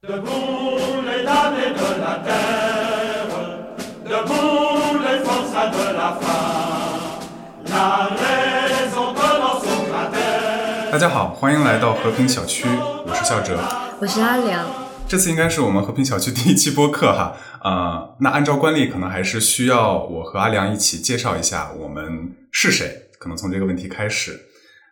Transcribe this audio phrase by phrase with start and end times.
[0.00, 0.08] 大
[10.96, 12.68] 家好，欢迎来到和平小区，
[13.04, 13.58] 我是笑哲。
[14.00, 14.64] 我是阿良。
[15.08, 24.38] 这次应该是我们和平小区第一期播客哈，呃，那按照惯例，可能还是需要我和阿良一起介绍一下我们是谁，可能从这个问题开始。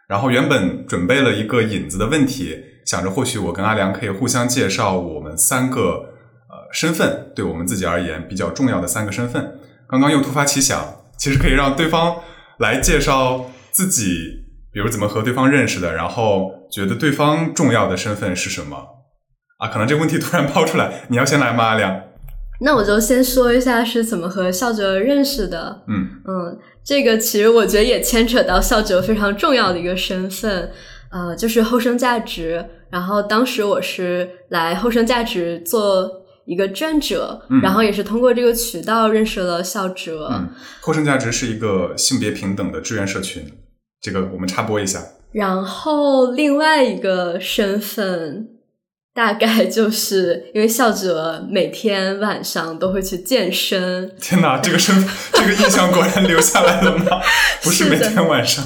[0.09, 2.57] 然后原本准备了一个引子的问题，
[2.87, 5.80] 想着或许我跟阿良可以互相介绍我们三个
[6.48, 9.59] 呃身份，对我们自己而言比较重要的三个身份。
[9.88, 12.16] 刚刚又突发奇想，其实可以让对方
[12.59, 18.77] 来介绍自己，比如怎么和对方认识的，然后觉得对方重要的身份是什么
[19.59, 19.69] 啊？
[19.69, 22.03] 可能这个问题突然抛出来，你要先来吗，阿良？
[22.61, 25.83] 那我就先说一下是怎么和笑哲认识的。
[25.89, 30.70] 嗯嗯，这个其实我觉得也牵扯到笑哲非常重要的一个身份，
[31.11, 32.64] 呃，就是后生价值。
[32.91, 36.11] 然后当时我是来后生价值做
[36.45, 40.28] 一个志愿者，嗯然后也是通过这个渠道认识了校哲。
[40.33, 40.48] 嗯，
[40.81, 43.51] 后生价值是一个性别平等的志愿社群，
[44.01, 45.03] 这个我们插播一下。
[45.33, 48.51] 然后另外一个身份。
[49.17, 54.15] 大概就是因为笑哲每天晚上都会去健身。
[54.21, 54.95] 天哪，这个身
[55.33, 57.06] 这个印象果然留下来了吗？
[57.65, 58.62] 不是每天晚上。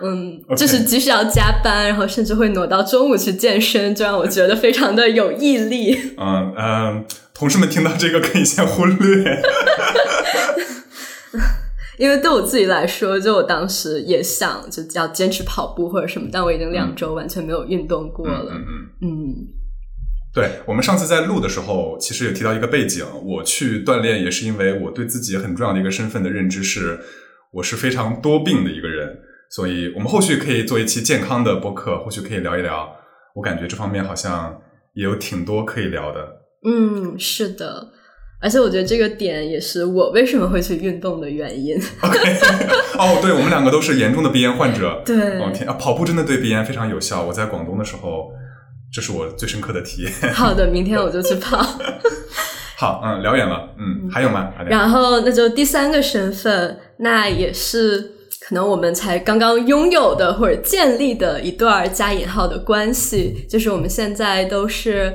[0.00, 5.98] 嗯就是即使要加班，然后甚至会挪到中午去健身，就让我觉得非常的有毅力。
[6.16, 7.04] 嗯嗯，
[7.34, 9.42] 同事们听到这个可以先忽略。
[11.98, 18.52] 因为对我自己来说，就我当时也想就要坚持跑步或者什么，但我已经两周完全没有运动过了。
[18.52, 18.64] 嗯
[19.02, 19.08] 嗯。
[19.08, 19.34] 嗯
[20.32, 27.00] 对，我们上次在录的时候，其实也提到一个背景，我去锻炼也是因为我对自己很重要的一个身份的认知是，
[27.54, 29.18] 我是非常多病的一个人，
[29.50, 32.94] 所以我们后续可以做一期健康的播客，或许可以聊一聊。
[33.34, 34.60] 我感觉这方面好像
[34.94, 36.20] 也有挺多可以聊的。
[36.64, 37.88] 嗯，是的。
[38.40, 41.76] 而且我觉得这个点也是我为什么会去运动的原因。
[42.00, 42.18] OK，
[42.96, 45.02] 哦，对，我们两个都是严重的鼻炎患者。
[45.04, 47.24] 对，哦天啊，跑步真的对鼻炎非常有效。
[47.24, 48.30] 我在广东的时候，
[48.92, 50.32] 这是我最深刻的体验。
[50.32, 51.58] 好的，明天我就去跑。
[52.78, 54.52] 好，嗯，聊远了，嗯，还有吗？
[54.68, 58.12] 然后那就第三个身份，那也是
[58.46, 65.12] 可能我们才刚刚拥有的或者建立的一段加引号的关系，就是我们现在都是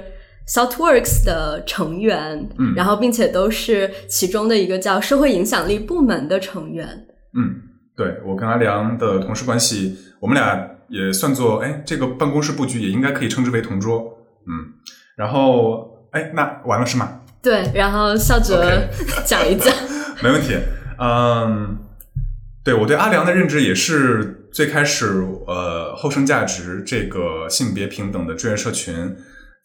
[0.47, 7.07] Saltworks 的成员，嗯然后并且都是其中的一个叫社会影响力部门的成员。
[7.35, 7.55] 嗯，
[7.95, 14.03] 对我跟阿良的同事关系，我们俩也算作，哎，这个办公室布局也应该可以称之为同桌。
[14.45, 14.73] 嗯，
[15.15, 17.21] 然后，哎，那完了是吗？
[17.41, 18.69] 对，然后笑哲
[19.25, 19.73] 讲一讲。
[20.21, 20.55] 没问题。
[20.99, 21.77] 嗯，
[22.63, 29.15] 对我对阿良的认知也是最开始，呃，后生价值这个性别平等的志愿社群，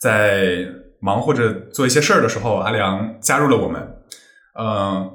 [0.00, 0.66] 在
[1.00, 3.94] 忙或者做一些事儿的时候，阿良加入了我们。
[4.58, 5.10] 嗯，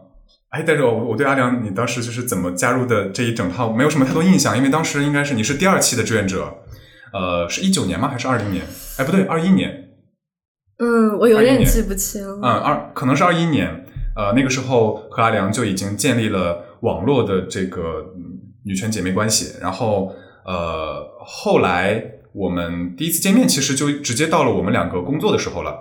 [0.50, 6.60] 哎，但是我我对阿良，你当时就是怎么加入的这一整套，没有什么太多印象，因为当时应该是你是第二期的志愿者，
[7.12, 8.08] 呃，是一九年吗？
[8.08, 8.64] 还是二零年？
[8.98, 9.90] 哎，不对，二一年。
[10.80, 12.26] 嗯，我有点记不清。
[12.42, 13.86] 嗯，二可能是二一年，
[14.16, 18.14] 呃，那个时候和阿良就已经建立了网络的这个
[18.66, 20.14] 女权姐妹关系，然后
[20.46, 25.74] 呃，后来我们第一次见面，其实就直接到了我们两个工作的时候了。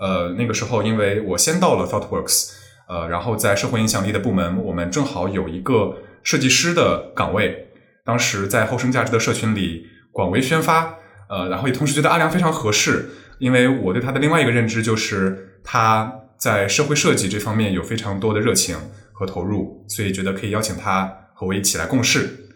[0.00, 2.52] 呃，那个时候因为我先到了 ThoughtWorks，
[2.88, 7.68] 呃，然后在社会影响力的部门，我们正好有一个设计师的岗位，
[8.04, 10.96] 当时在后生价值的社群里广为宣发，
[11.28, 18.76] 呃，然后也同时觉得阿良非常合适，因为我对他的另外一个认知就是他在社会设计这方面有非常多的热情
[19.20, 22.48] 和投入，所以觉得可以邀请他和我一起来共事。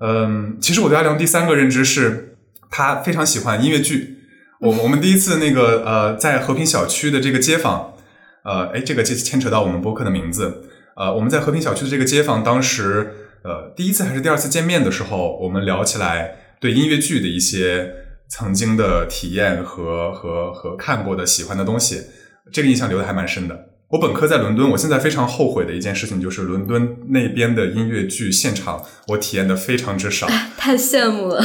[0.00, 2.36] 嗯，其实我对阿良第三个认知是
[2.72, 4.18] 他非常喜欢音乐剧。
[4.60, 7.94] 我我们第一次那个呃，在和平小区的这个街坊，
[8.42, 10.64] 呃，哎，这个牵牵扯到我们播客的名字。
[10.96, 13.14] 呃，我们在和平小区的这个街坊，当时
[13.44, 17.94] 呃第一次还是第二次见面的时候，我们聊起来对音乐剧的一些
[18.28, 22.02] 曾经的体验和和和看过的喜欢的东西，
[22.52, 23.71] 这个印象留的还蛮深的。
[23.92, 30.26] 我本科在伦敦，我现在非常后悔的一件事情就是伦敦那边的音乐剧现场，我体验的非常之少。
[30.56, 31.44] 太羡慕了。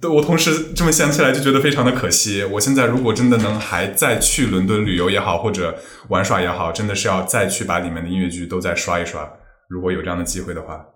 [0.00, 2.44] 对我同时这么想起来就觉得非常的可惜。
[2.44, 9.28] 我现在如果真的能还再去伦敦旅游也好，或者玩耍也好，真的是要再去把里面的音乐剧都再刷一刷。
[9.68, 10.86] 如果有这样的机会的话，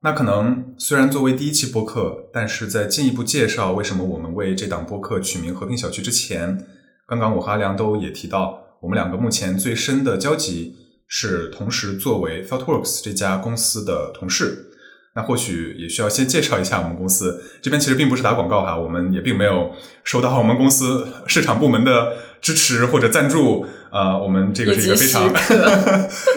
[0.00, 6.64] 那可能虽然作为第一期播客，但是在进一步介绍为什么我们为这档播客取名“和平小区”之前，
[7.06, 10.74] 刚刚我和阿良都也提到，我们两个目前最深的交集
[11.06, 14.66] 是同时作为 ThoughtWorks 这家公司的同事。
[15.14, 17.42] 那或许也需要先介绍一下我们公司。
[17.60, 19.72] 这边其实并不是打广告哈，我们也并没有
[20.04, 23.66] 收到我们公司市场部门的支持或者赞助。
[23.90, 25.28] 呃，我们这个是一个非常，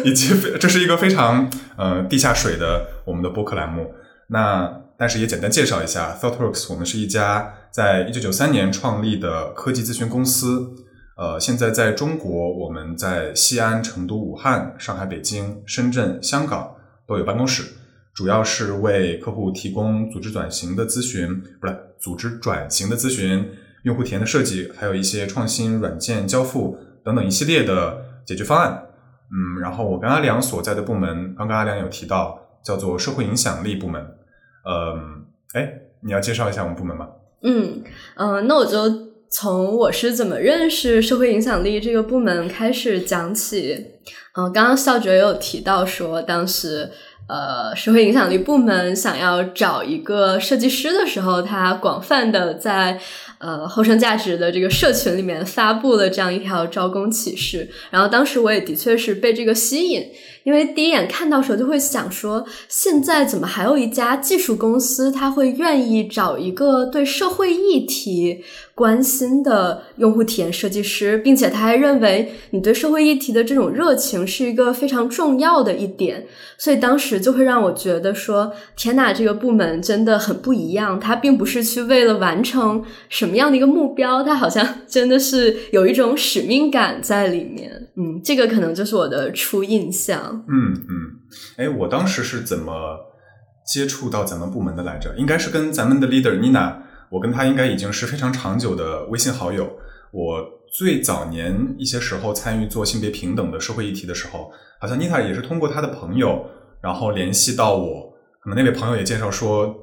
[0.04, 3.94] 以及 这是一个非常呃地下水的我们的播客栏目。
[4.28, 10.72] 那但是也简单介绍一下，ThoughtWorks，我们是一家在一九九三年创立的科技咨询公司。
[11.16, 16.76] 呃，现在在中国，我们在西安、成都、武汉、上海、北京、深圳、香港
[17.08, 17.64] 都有办公室。
[18.16, 23.48] 主要是为客户提供组织转型的咨询，不是组织转型的咨询、
[23.84, 28.86] 用户体验的设计，还有一些创新软件交付等等一系列的解决方案。
[29.32, 34.02] 嗯，然后我跟阿良所在的部门，刚刚阿良有提到叫做社会影响力部门。
[34.66, 37.08] 嗯，哎，你要介绍一下我们部门吗？
[37.42, 37.84] 嗯
[38.16, 38.78] 嗯，那我就
[39.36, 43.88] 从我是怎么认识社会影响力这个部门开始讲起。
[44.36, 46.92] 嗯，刚刚校哲有提到说当时。
[47.26, 53.00] 呃，社会影响力部门想要找一个设计师的时候，他广泛的在
[53.38, 60.06] 呃后生价值的这个社群里面发布了这样一条招工启事，然后当时我也的确是被这个吸引。
[60.44, 68.44] 因为第一眼看到时候就会想说，现在怎么还有一家技术公司，他会愿意找一个对社会议题
[68.76, 76.26] 关心的用户体验设计师，并且他还认为你对社会议题的这种热情是一个非常重要的一点，
[76.58, 87.88] 所以当时就会让我觉得说，天呐，这个部门真的很不一样，它并不是去为了完成什么样的一个目标，它好像 真的是有一种使命感在里面。
[87.96, 90.33] 嗯，这个可能就是我的初印象。
[90.48, 91.20] 嗯嗯，
[91.58, 93.00] 哎，我当时是怎么
[93.66, 95.16] 接触到咱们部门的来着？
[95.18, 96.78] 应该是跟咱们的 leader Nina，
[97.10, 99.78] 我跟她应该已经是非常长久的微信好友。
[100.12, 106.46] 我最早年一些时候参与做性别平等的社会议题的时候，好像 Nina 也是通过她的朋友，
[106.82, 108.14] 然后联系到我。
[108.42, 109.74] 可能那位朋友也介绍说，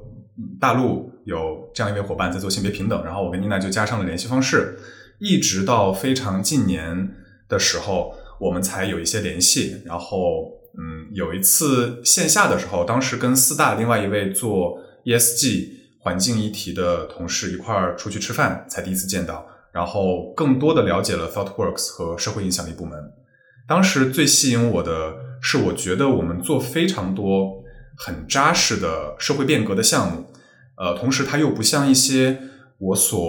[0.59, 4.77] 大陆有这样一位伙伴在做性别平等，然后我跟 Nina 就加上了联系方式，
[5.19, 7.15] 一直到非常近年
[7.49, 8.15] 的时候。
[8.41, 15.67] 我们才有一些联系，然后，嗯，有一次线下的时候，当时跟四大另外一位做 ESG
[15.99, 22.99] 环境议题的同事一块儿出去吃饭，才第一次见到，然后更多的了解了 ThoughtWorks 和社会影响力部门。
[23.67, 27.63] 当时最吸引我的是，我觉得我们做非常多
[27.95, 30.25] 很扎实的社会变革的项目，
[30.77, 32.39] 呃，同时它又不像一些
[32.79, 33.19] 我所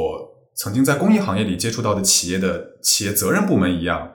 [0.54, 4.12] 曾经在公益行业里接触到的企业的企业责任部门一样。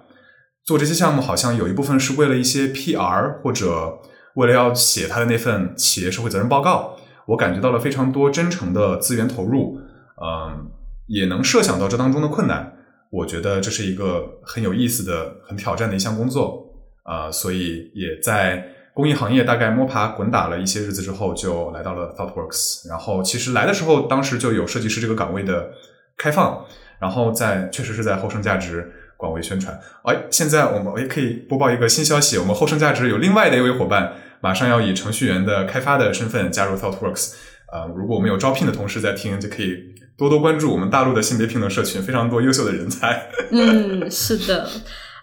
[0.68, 4.00] 做这些项目好像有一部分是为了一些 PR 或者
[4.36, 9.80] 为了要写他的那份企业社会责任报告，我感觉到了非常多真诚的资源投入，
[10.22, 10.70] 嗯，
[11.08, 12.74] 也能设想到这当中的困难。
[13.10, 16.62] 我觉得这是一个很有意思的、很挑战的一项工作，
[17.04, 18.62] 啊，所以也在
[18.94, 22.90] 公益行业大概摸爬滚打了一些日子之后，就来到了 ThoughtWorks。
[22.90, 25.72] 然后其实来的时候，当时就有设计师这个岗位的
[26.18, 26.66] 开放，
[27.00, 28.92] 然后在确实是在后生价值。
[29.18, 29.78] 广为宣传。
[30.04, 37.34] 哎，现在我们也可以播报一个新消息：我们后生价值有另外的一位伙伴，马上要以程序员的开发的身份加入 ThoughtWorks。
[37.68, 39.84] 啊，如果我们有招聘的同事在听，就可以
[40.18, 43.30] 多多关注我们大陆的性别平等社群，非常多优秀的人才。
[43.52, 44.70] 嗯，是的，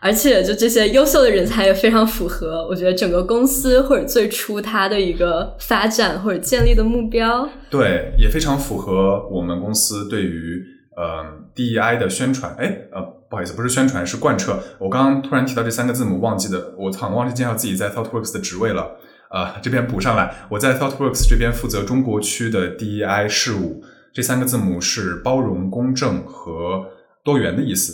[0.00, 7.49] 而且就这些优秀的人才也非常符合，我觉得整个公司或者最初它的一个发展或者建立的目标。
[7.70, 10.62] 对，也非常符合我们公司对于
[10.97, 11.25] 呃
[11.55, 12.55] DEI 的宣传。
[12.58, 13.24] 哎，呃。
[13.34, 14.62] 不好意思，不是宣传，是贯彻。
[14.78, 18.97] 我刚刚突然提到这三个字母，忘记的，我操，忘记介绍自己在 ThoughtWorks 的职位了。
[19.28, 23.82] 呃，这边补上来，我在 ThoughtWorks 这边负责中国区的 DEI 事务。
[24.12, 26.87] 这三个字母是包容、公正和
[27.25, 27.92] 多元的意思。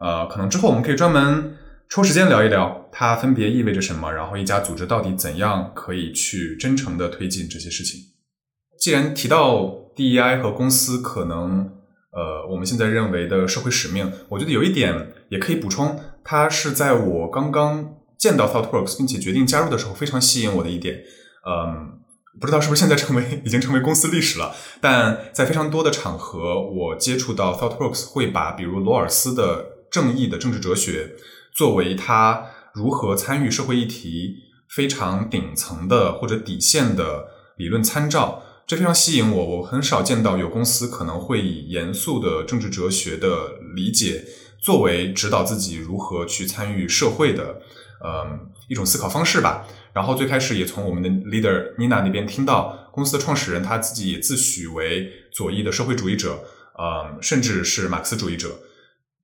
[0.00, 1.58] 呃，可能之后我们可以专门
[1.90, 8.00] 抽时间聊一聊，它分别意味着什么，然后一家组织到底怎样可以去真诚的推进这些事情。
[8.80, 11.74] 既然提到 DEI 和公司，可能。
[12.18, 20.96] 呃，我们现在认为的社会使命，我觉得有一点也可以补充，它是在我刚刚见到 ThoughtWorks 并且决定加入的时候非常吸引我的一点。
[21.46, 22.00] 嗯，
[22.40, 31.12] 不知道是不是现在成为已经成为公司历史了，但在非常多的场合，我接触到 ThoughtWorks 会把比如罗尔斯的正义的政治哲学
[31.54, 34.34] 作为他如何参与社会议题
[34.68, 38.42] 非常顶层的或者底线的理论参照。
[38.68, 44.26] 这非常吸引我，我很少见到有公司可能会以严肃的政治哲学的理解
[44.60, 47.62] 作为指导自己如何去参与社会的，
[48.04, 49.66] 嗯，一种思考方式吧。
[49.94, 56.44] 然后最开始也从我们的 leader Nina 那边听到，公司的创始人他自己也自诩为左翼的社会主义者，
[56.78, 58.50] 嗯，甚至是马克思主义者。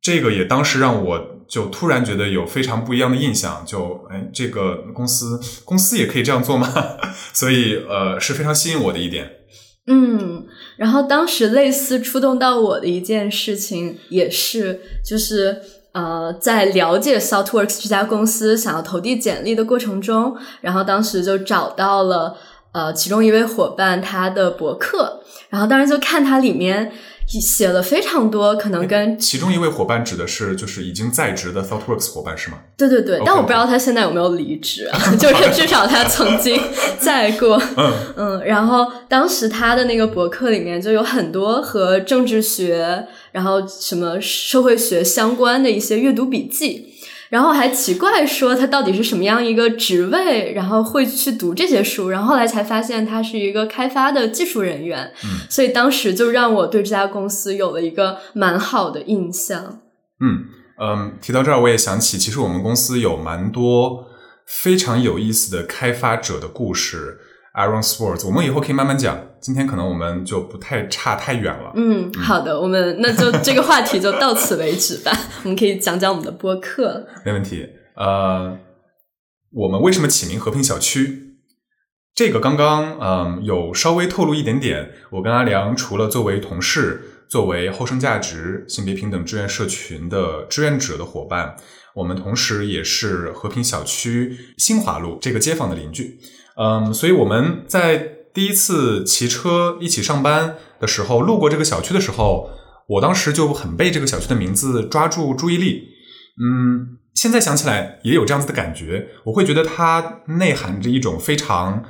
[0.04, 1.18] 这个也当时让我
[1.48, 6.70] 就突然觉得有非常不一样的印象，就哎，这个公司公司也可以这样做吗？
[7.32, 9.30] 所以呃是非常吸引我的一点。
[9.86, 10.44] 嗯，
[10.76, 22.36] 然后当时类似触动到我的一件事情也是，就是呃，在了解 Southworks 这家公司想要投递简历的过程中，然后当时就找到了
[22.72, 26.92] 呃其中一位伙伴他的博客，然后当时就看他里面。
[27.26, 32.58] 写了非常多，可能跟其中一位伙伴指的是就是已经在职的 ThoughtWorks 伙伴是吗？
[32.76, 34.88] 对对对，但我不知道他现在有没有离职，
[35.18, 36.60] 就是至少他曾经
[36.98, 37.60] 在过。
[37.76, 46.93] 嗯 嗯，然后当时他的那个博客里面就有很多和政治学，然后什么社会学相关的一些阅读笔记。
[47.34, 55.12] 然后还奇怪说他到底是什么样一个职位，然后会去读这些书，然后后来才发现他是一个开发的技术人员，
[55.50, 59.80] 所以当时就让我对这家公司有了一个蛮好的印象。
[60.20, 60.44] 嗯
[60.80, 64.06] 嗯，提到这儿我也想起，其实我们公司有蛮多
[64.46, 67.18] 非常有意思的开发者的故事。
[67.54, 69.16] Aaron Swartz，我们以后可以慢慢讲。
[69.40, 71.72] 今天可能我们就不太差太远了。
[71.76, 75.12] 嗯，好的，我们那就这个话题就到此为止吧。
[75.44, 77.06] 我们可以讲讲我们的播客。
[77.24, 77.68] 没问题。
[77.94, 78.58] 呃，
[79.52, 81.36] 我们为什么起名和平小区？
[82.14, 84.90] 这个刚刚嗯有稍微透露一点点。
[85.10, 91.54] 我跟阿良除了作为同事，作为后生价值性别平等志愿社群的志愿者的伙伴，
[91.96, 96.18] 我们同时也是和平小区新华路这个街坊的邻居。
[96.56, 97.96] 嗯，所以我们在
[98.32, 102.50] 第一次骑车一起上班的时候，路过这个小区的时候，
[102.88, 105.88] 我当时就很被这个小区的名字抓住注意力。
[106.40, 111.84] 嗯，现在想起来也有这样子的感觉，我会觉得它内含着一种非常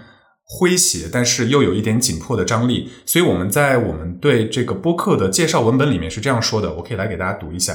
[0.60, 2.90] 诙谐，但是又有一点紧迫的张力。
[3.06, 7.74] 所以我们在我们对这个播客的介绍文本里面是这样说的，我可以来给大家读一下：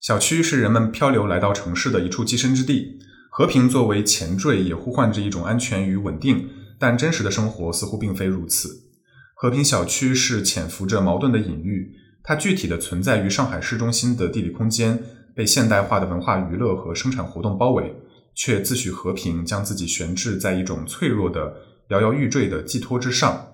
[0.00, 2.98] 小区是人们漂流来到城市的一处栖身之地。
[3.36, 8.88] 和平作为前缀，也呼唤着一种安全与稳定，但真实的生活似乎并非如此。
[9.34, 17.94] 和平小区是潜伏着矛盾的隐喻，它具体的存在于上海市中心的地理空间，被现代化的文化娱乐和生产活动包围，
[18.34, 21.56] 却自诩和平，将自己悬置在一种脆弱的、
[21.90, 23.48] 摇摇欲坠的寄托之上。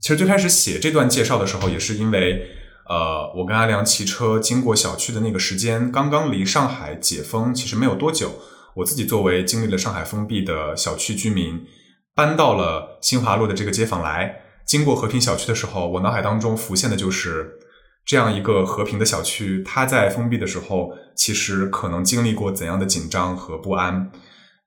[0.00, 2.46] 其实最开始写这段介绍的时候，也是因为，
[2.88, 8.30] 呃，我跟阿良骑车经过小区的那个时间，刚刚离上海解封，其实没有多久。
[8.76, 11.66] 我自己作为经历了上海封闭的小区居民，
[12.14, 17.58] 搬到了新华路的这个街坊来，经过和平小区的时候，我脑海当中浮现的就是
[18.04, 19.62] 这样一个和平的小区。
[19.64, 24.12] 它在封闭的时候，其实可能经历过怎样的紧张和不安？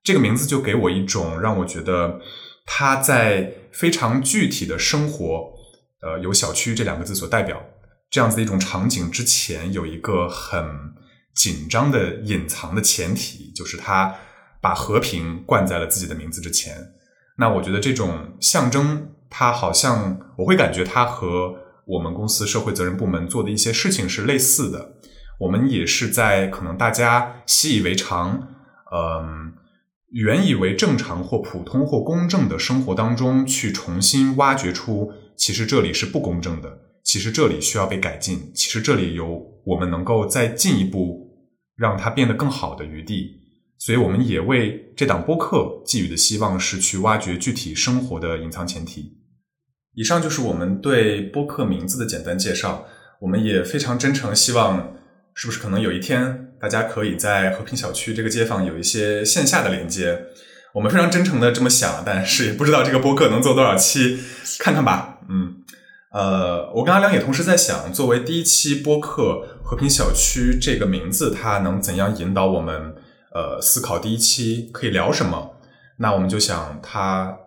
[0.03, 2.19] 这个名字就给我一种让我觉得
[2.65, 5.51] 它在非常具体的生活，
[6.01, 7.63] 呃，由小区这两个字所代表
[8.09, 10.97] 这样子的一种场景之前，有一个很。
[11.39, 14.13] 紧张的隐藏的前提就是他
[14.59, 16.75] 把和平冠在了自己的名字之前。
[17.37, 21.55] 那我觉得这种象征，它好像我会感觉它和
[21.85, 24.95] 我们公司社会责任部门做的一些事情是类似的。
[25.39, 28.49] 我们也是在可能大家习以为常、
[28.91, 29.53] 嗯，
[30.11, 41.28] 原以为正常或普通或公正的生活当中，去重新挖掘出，其实这里是不公正的，其实这里需要被改进，其实这里有我们能够再进一步。
[41.79, 43.39] 让它变得更好的余地，
[43.77, 49.17] 所以我们也为这档播客寄予的希望是去挖掘具体生活的隐藏前提。
[49.95, 52.85] 以上就是我们对播客名字的简单介绍。
[53.21, 54.93] 我们也非常真诚希望，
[55.33, 60.25] 是不是可能有一天大家可以在和平小区这个街坊有一些线下的连接？
[60.73, 64.19] 我们非常真诚的这么想，但是也不知道这个播客能做多少期，
[64.59, 65.19] 看看吧。
[65.29, 65.55] 嗯。
[66.11, 69.23] 呃，我跟阿良也同时在想，作为第一期播客
[69.69, 72.95] 《和平小区》这个名字，它能怎样引导我们
[73.35, 75.57] 呃思考第一期可以聊什么？
[75.99, 77.37] 那我们就想，它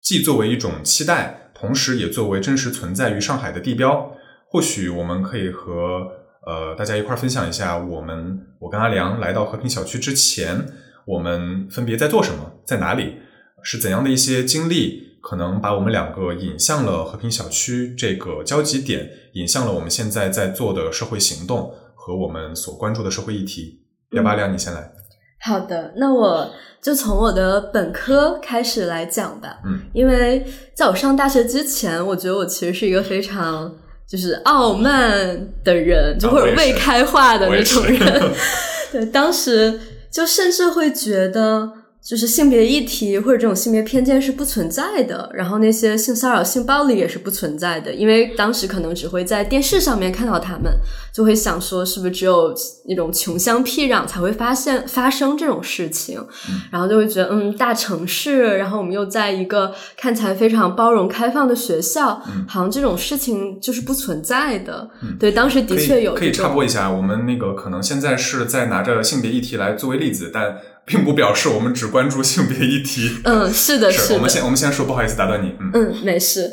[0.00, 4.12] 既作为一种期待，同时也作为真实存在于上海的地标。
[4.48, 6.12] 或许我们可以和
[6.46, 10.64] 呃大家一块儿分享一下，我们我跟阿良来到和平小区之前，
[11.04, 13.16] 我们分别在做什么，在哪里，
[13.64, 15.03] 是怎样的一些经历。
[15.26, 23.80] 可能把我们两个引向了和平小区这个交集点，引向了我们现在在做的社会行动和我们所关注的社会议题。
[24.10, 24.92] 幺八亮，你先来。
[25.40, 26.50] 好的，那我
[26.82, 29.60] 就从我的本科开始来讲吧。
[29.64, 33.74] 嗯，因为在我上大学之前，我觉得我其实是一个非常
[34.06, 37.98] 就是傲慢的人，就或者未开化的那种人。
[38.92, 39.80] 对，当时
[40.12, 41.83] 就甚至会觉得。
[42.04, 50.70] 就是性别议题或者这种性别偏见是不存在的，然后那些性骚扰、性暴力也是不存在的，因为当时可能只会在电视上面看到他们，
[51.10, 52.54] 就会想说是不是只有
[52.86, 56.22] 那种穷乡僻壤才会发现发生这种事情，
[56.70, 64.90] 然后就会觉得嗯，大城市，然后我们又在一个看起来非常包容开放的学校，好像这种事情就是不存在的。
[65.18, 73.10] 对，当时的确有可以插播一下，我们那个可能现在是在拿着性别议题来作为例子，但并不表示我们只关注性别议题。
[73.24, 76.50] 嗯，是的，是的，我们先我们先说，不好意思打断你，嗯，嗯，没事。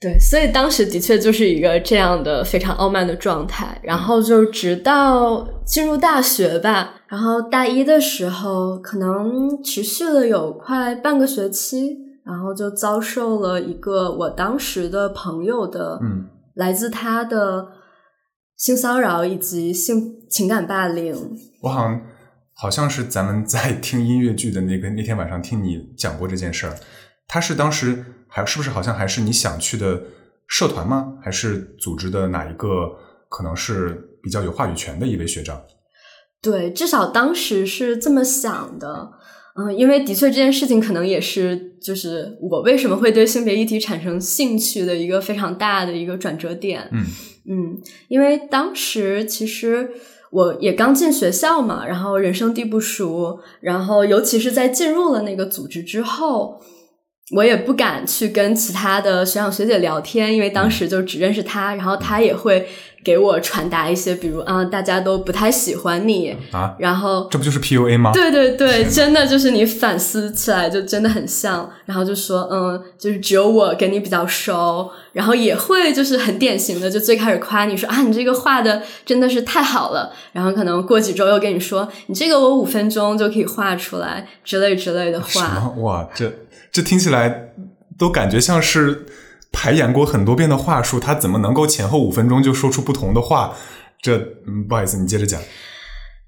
[0.00, 17.66] 对，所以当时的确就是一个这样的非常傲慢的状态，然后就直到进入大学吧，然后大一的时候可能持续了有快半个学期，然后就遭受了一个我当时的朋友的，嗯，来自他的
[18.56, 21.12] 性骚扰以及性情感霸凌。
[21.60, 22.00] 我好像
[22.60, 26.74] 好像是咱们在听音乐剧的那个那天晚上听你讲过这件事儿，
[27.28, 30.02] 他是当时还是不是好像还是你想去的
[30.48, 31.14] 社团吗？
[31.22, 32.90] 还是组织的哪一个
[33.28, 35.62] 可能是比较有话语权的一位学长？
[36.42, 39.12] 对，至少当时是这么想的。
[39.54, 46.88] 嗯，因为的确这件事情可能也是，就是我为什么会对性别议题产生兴趣的一个非常大的一个转折点。
[46.92, 47.04] 嗯
[47.50, 49.90] 嗯，因为当时其实
[50.30, 56.60] 我也刚进学校嘛，然后人生地不熟，然后尤其是在进入了那个组织之后，
[57.34, 62.66] 我也不敢去跟其他的学长学姐聊天，因为当时就只认识他，然后他也会
[63.04, 68.12] 给我传达一些，比如啊，大家都不太喜欢你，啊，然后这不就是 PUA 吗？
[68.12, 85.82] 对对对，真的就是你反思起来就真的很像，然后就说嗯，就是只有我跟你比较熟，然后也会就是很典型的，就最开始夸你说啊，你这个画的真的是太好了，然后可能过几周又跟你说，你这个我五分钟就可以画出来之类之类的什话，么？
[85.82, 86.32] 哇，这
[86.72, 87.52] 这听起来
[87.96, 89.06] 都感觉像是
[89.50, 93.54] 排演过很多遍的话术，他怎么能够前后五分钟就说出不同的话？
[94.00, 95.40] 这，嗯，不好意思，你接着讲。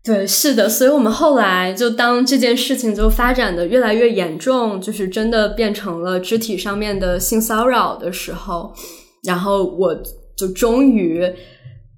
[0.02, 8.74] 对，是的，所以我们后来就当这件事情就发展的越来越严重，就是真的变成了肢体上面的性骚扰的时候，
[9.24, 9.94] 然后我
[10.36, 11.22] 就终于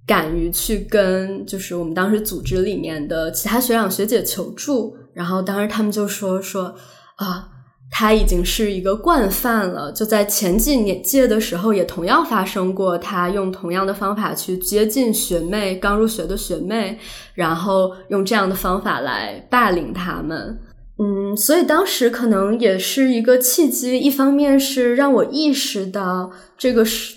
[0.04, 6.74] 敢于去跟就是我们当时组织里面的其他学长学姐求助，然后当时他们就说说
[7.16, 7.48] 啊。
[7.94, 16.98] 他已经是一个惯犯了，就在前几年届的时候，也同样发生过，他用同样的方法去接近学妹，刚入学的学妹，
[17.34, 20.58] 然后用这样的方法来霸凌他们。
[20.98, 27.16] 嗯，所以当时可能也是一个契机，一方面是让我意识到这个是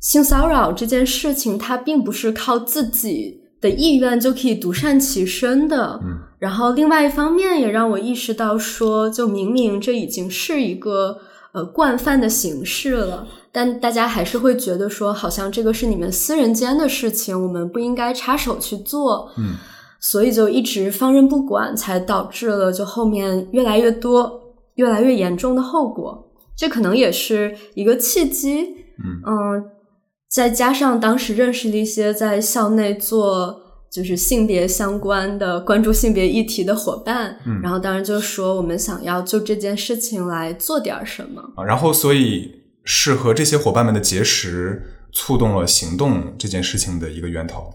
[0.00, 6.00] 性骚扰这件事情，它并不是靠自己的意愿就可以独善其身的。
[6.02, 11.16] 嗯然后另外一方面也让我意识到说，就明明这已经是一个
[11.52, 19.30] 呃惯犯的形式了，但大家还是会觉得说，好像这个是你们私人间的事情，我们不应该插手去做。
[19.38, 19.54] 嗯，
[19.98, 24.30] 所以就一直放任不管，才导致了就后面越来越多、
[24.74, 26.22] 越来越严重的后果。
[26.54, 28.60] 这可能也是一个契机。
[28.98, 29.64] 嗯嗯，
[30.28, 41.40] 再加上当时认识了一些在校内做就是性别相关的、关注性别议题的伙伴，嗯然后当然就说我们想要就这件事情来做点儿什么。
[41.56, 42.50] 啊，然后所以
[42.84, 47.72] 是和这些伙伴们的结识，触动了行动这件事情的一个源头。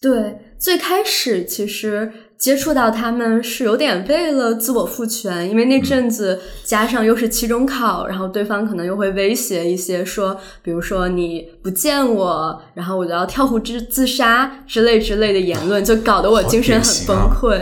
[0.00, 17.60] 对，最开始其实接触到他们是有点为了自我赋权，因为那阵子加上又是期中考，然后对方可能又会威胁一些说，比如说你不见我，然后我就要跳湖自自杀之类之类的言论，就搞得我精神很崩溃。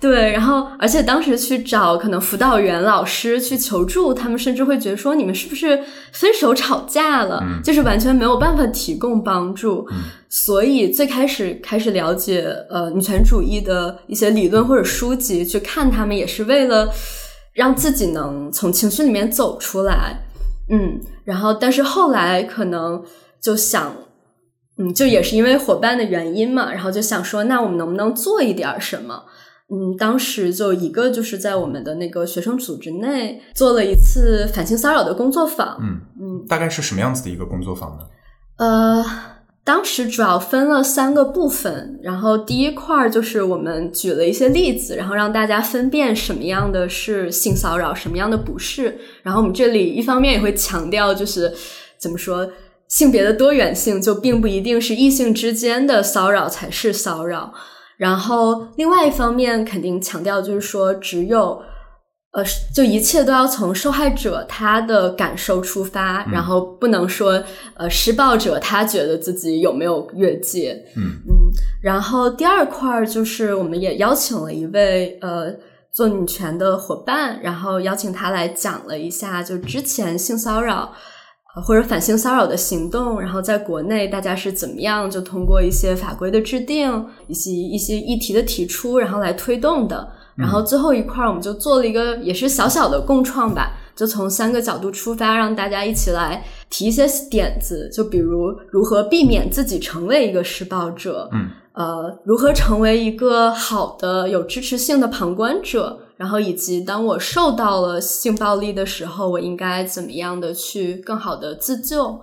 [0.00, 5.80] 对，然后而且当时去找可能辅导员老师去求助，他们甚至会觉得说你们是不是
[6.12, 9.88] 分手吵架了，嗯就是完全没有办法提供帮助。
[10.28, 16.88] 所以最开始开始了解呃女权主义的一些理论或者书籍，去看他们也是为了
[17.54, 20.16] 让自己能从情绪里面走出来。
[20.70, 23.02] 嗯，然后但是后来可能
[23.40, 23.92] 就想。
[24.80, 29.24] 嗯，就也是因为伙伴的原因嘛，然后就想说，那我们能不能做一点儿什么？
[29.70, 35.78] 嗯，当时就一个就是在我们的那个学生组织内做了一次反性骚扰的工作坊。
[35.80, 38.04] 嗯嗯，大概是什么样子的一个工作坊呢？
[38.56, 39.04] 呃，
[39.64, 48.98] 当时主要分了三个部分，然后第一块儿就是我们举了一些例子，然后让大家分辨什么样的是性骚扰，什么样的不是。
[49.22, 51.52] 然后我们这里一方面也会强调，就是
[51.98, 52.50] 怎么说。
[52.88, 57.52] 性别的多元性就并不一定是异性之间的骚扰才是骚扰，
[57.98, 61.60] 然后另外一方面肯定强调就是说，只有
[62.30, 67.42] 呃，就一切都要从受害者他的感受出发，然后不能说
[67.74, 71.34] 呃施暴者他觉得自己有没有越界，嗯嗯。
[71.82, 75.52] 然后第二块儿就是我们也邀请了一位呃
[75.90, 80.92] 做女权的伙伴，然后邀请他来讲了一下就之前性骚扰。
[81.62, 90.08] 或者反性骚扰的行动，然后在国内大家是怎么样就通过一些法规的制定，以及一些议题的提出，然后来推动的。
[90.36, 106.00] 然后最后一块儿，我们就做了一个也是小小的共创吧，就从三个角度出发，让大家一起来提一些点子，就比如如何避免自己成为一个施暴者，嗯，呃，如何成为一个好的有支持性的旁观者。
[106.16, 112.20] 然后以及当我受到了性暴力的时候，我应该怎么样的去更好的自救？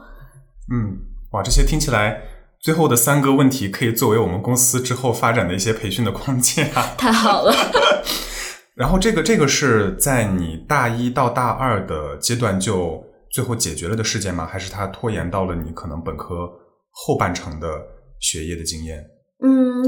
[0.70, 0.98] 嗯，
[1.32, 2.22] 哇，这些听起来
[2.60, 6.66] 最后的三个问题可以作为我们公司之后发展的一些培训的框架。
[7.00, 7.54] 太好了。
[8.76, 14.46] 然后这个这个是在你大一到大二的阶段就最后解决了的事件吗？
[14.46, 16.52] 还是它拖延到了你可能本科
[16.92, 17.70] 后半程的
[18.20, 19.02] 学业的经验？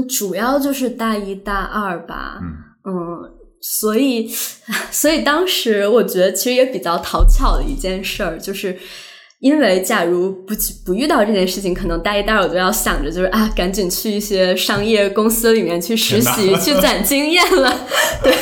[0.00, 2.38] 嗯，主要就是大一大二吧。
[2.42, 3.34] 嗯嗯。
[3.60, 4.28] 所以，
[4.92, 8.78] 所以当时我觉得其实也比较讨巧的一件事儿，就是
[9.40, 17.72] 因为假如不不遇到这件事情，可能大一、大二我都要想着就是啊，赶紧去一些商业公司里面去实习，去攒经验了，
[18.22, 18.34] 对。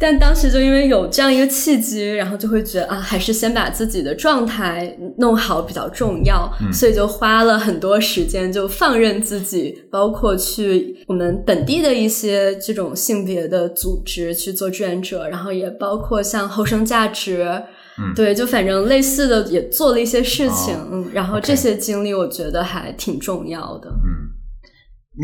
[0.00, 17.62] 但当时就因为有这样一个契机，然后就会觉得啊，还是先把自己的状态弄好比较重要，所以就花了很多时间，就放任自己，包括去我们本地的一些这种性别的组织去做志愿者，然后也包括像后生价值，
[17.98, 24.30] 嗯，对，就反正类似的也做了一些事情，嗯，然后这些经历我觉得还挺重要的，嗯，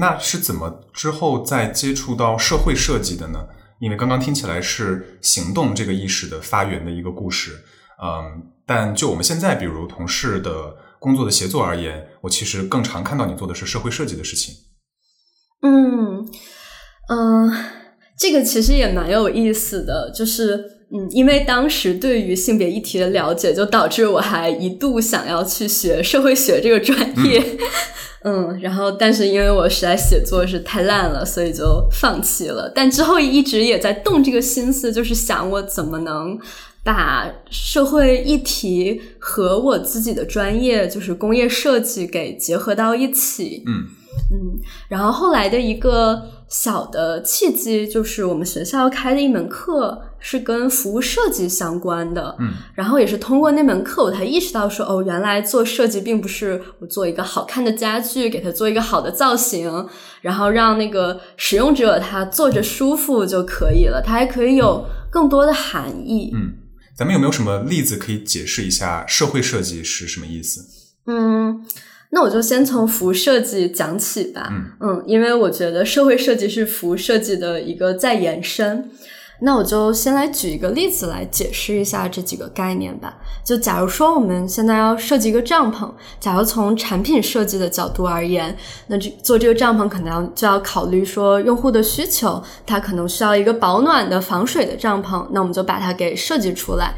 [0.00, 3.46] 那是怎么之后再接触到社会设计的呢？
[3.80, 7.52] 因为刚刚听起来是行动这个意识的发源的一个故事，
[8.02, 14.54] 嗯，但就我们现在比如同事的工作的协作而言，我其实更常看到你做的是社会设计的事情。
[15.62, 16.28] 嗯
[17.08, 17.50] 嗯，
[18.18, 27.42] 这个其实也蛮有意思的，就是嗯，因为当时对于性别议题的了解，就导致我还一度想要去学社会学这个专业。
[28.24, 32.70] 嗯，然后但是因为我实在写作是太烂了，所以就放弃了。
[32.74, 36.38] 但之后一直也在动这个心思，就是想我怎么能
[36.82, 43.62] 把社会议题和我自己的专业，就是工业设计给结合到一起。
[43.66, 43.99] 嗯
[44.30, 50.02] 嗯，然后后来的一个小的契机，就是我们学校开的一门课。
[50.22, 59.88] 是跟服务设计相关的，嗯，然后也是通过那门课，我才意识到说，哦，原来做设计并不是我做一个好看的家具，给它做一个好的造型，
[60.20, 66.30] 然后让那个使用者他坐着舒服就可以了，它还可以有更多的含义。
[66.34, 66.52] 嗯，
[66.94, 70.66] 咱们有没有什么例子可以解释一下社会设计是什么意思？
[71.06, 71.64] 嗯，
[72.10, 74.48] 那我就先从服务设计讲起吧。
[74.50, 78.90] 嗯嗯，因为我觉得社会设计是服务设计的一个再延伸。
[79.42, 83.16] 那我就先来举一个例子来解释一下这几个概念吧。
[83.42, 88.54] 就假如说我们现在要设计一个帐篷，假如从产品设计的角度而言，
[88.88, 96.92] 那这做这个帐篷可能要就要考虑说用户的需求，他可能需要一个保暖的、防水的帐篷，那我们就把它给设计出来。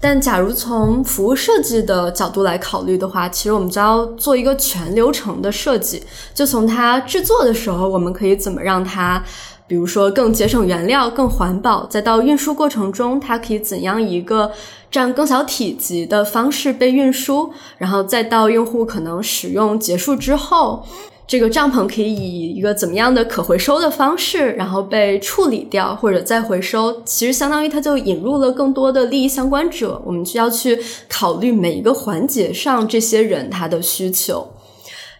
[0.00, 9.22] 但假如从服务设计的角度来考虑的话，其实我们就要做一个全流程的设计，就从它制作的时候，我们可以怎么让它。
[9.66, 14.50] 比如说更节省原料、更环保，再到运输过程中，它可以怎样一个
[14.90, 20.86] 占更小体积的方式被运输，然后再到用户可能使用结束之后，
[21.28, 27.02] 这个帐篷可以以一个怎么样的可回收的方式，然后被处理掉或者再回收。
[27.04, 34.48] 其实相当于它就引入了更多的利益相关者，我们需要去考虑每一个环节上这些人他的需求，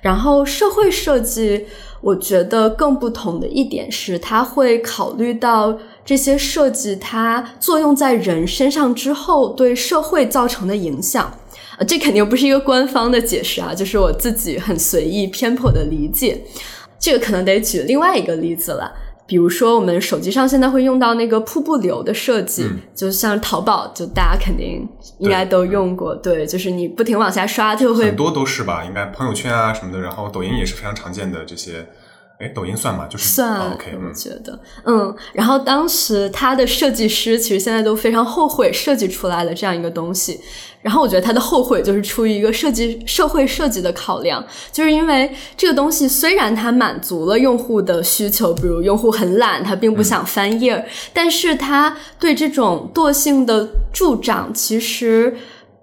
[0.00, 1.66] 然后社会设计。
[2.00, 11.34] 我觉得更不同的一点是，它会考虑到这些设计它作用在人身上之后对社会造成的影响。
[11.78, 16.42] 呃，这肯定不是一个官方的解释啊，就是我自己很随意偏颇的理解。
[16.98, 18.92] 这个可能得举另外一个例子了。
[19.28, 24.88] 比如说，我们手机上现在会用到那个瀑布流的设计，就像淘宝，就大家肯定
[25.18, 26.14] 应该都用过。
[26.14, 28.82] 对，就是你不停往下刷，就会很多都是吧？
[28.86, 31.86] 应该朋友圈啊什么的，然后抖音也是非常常见的这些
[32.38, 33.06] 哎，抖音算吗？
[33.10, 35.14] 就是算、哦 OK，我嗯觉得，嗯。
[35.32, 40.40] 然后当时他的设计师其实现在都非常后悔设计出来了这样一个东西。
[40.80, 55.36] 然后我觉得他的后悔就是出于一个设计社会设计的考量，就是因为这个东西虽然它满足了用户的需求，比如用户很懒，他并不想翻页儿，但是他对这种惰性的助长，其实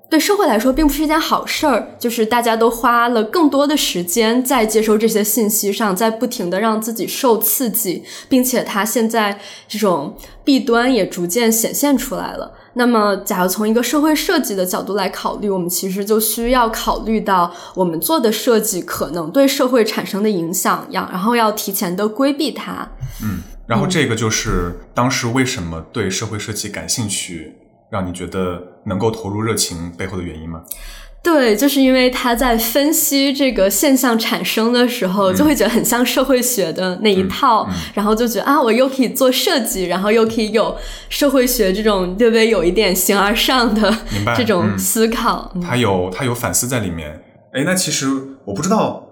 [0.10, 1.96] 对社会来说并不是一件好事儿。
[2.00, 12.54] 就是大家都花了更多的时间在接收这些信息上，在不停的让自己受刺激，并且它现在这种弊端也逐渐显现出来了。
[12.78, 22.90] 那么，假如从一个社会设计的角度来考虑，我们其实就需要考虑到我们做的设计可能对社会产生的影响，要然后要提前的规避它。
[23.24, 27.56] 嗯然后这个就是当时为什么对社会设计感兴趣，
[27.90, 30.62] 让你觉得能够投入热情背后的原因吗？
[31.24, 40.78] 对，就是因为他在分析这个现象产生的时候，就会觉得很像社会学的那一套，然后就觉得啊，我又可以做设计，然后又可以有
[41.10, 43.92] 社会学这种略微有一点形而上的
[44.38, 45.52] 这种嗯思考。
[45.56, 47.20] 嗯他有他有反思在里面。
[47.54, 48.06] 哎，那其实
[48.46, 49.05] 我不知道，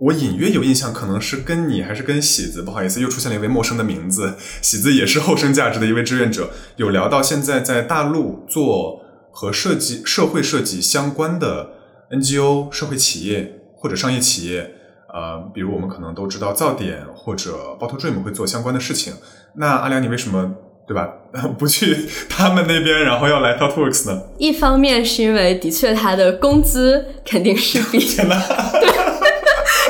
[0.00, 4.34] 我隐约有印象，可能是跟你还是跟喜子，不好意思，又出现了一位陌生的名字。
[4.62, 11.68] 喜子也是后生价值的一位志愿者，有聊到现在在大陆做和设计、社会设计相关的
[12.10, 14.72] NGO、社会企业或者商业企业。
[15.12, 19.12] 呃，比如我们可能都知道噪点或者包头 Dream 会做相关的事情。
[19.56, 20.54] 那阿良，你为什么
[20.86, 21.08] 对吧
[21.58, 24.22] 不去他们那边，然后要来 ThoughtWorks 呢？
[24.38, 28.40] 一方面是因为的确他的工资肯定是比天哪！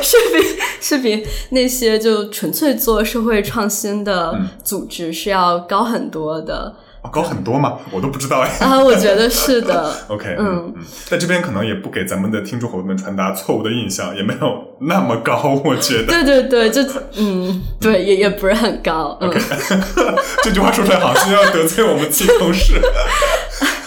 [0.03, 6.75] 是比是比那些就纯粹做社会创新的嗯组织是要高很多的。
[7.03, 7.79] 哦高很多吗？
[7.91, 8.49] 我都不知道哎。
[8.61, 9.91] 啊，我觉得是的。
[10.09, 16.07] OK，嗯嗯，在这边可能也不给咱们的听众朋友们传达错误的印象，也没有那么高，我觉得。
[16.09, 16.83] 对对对，就
[17.17, 19.17] 嗯，对，也也不是很高。
[19.23, 19.31] 嗯。
[20.45, 22.75] 这句话说出来好像要得罪我们自己同事。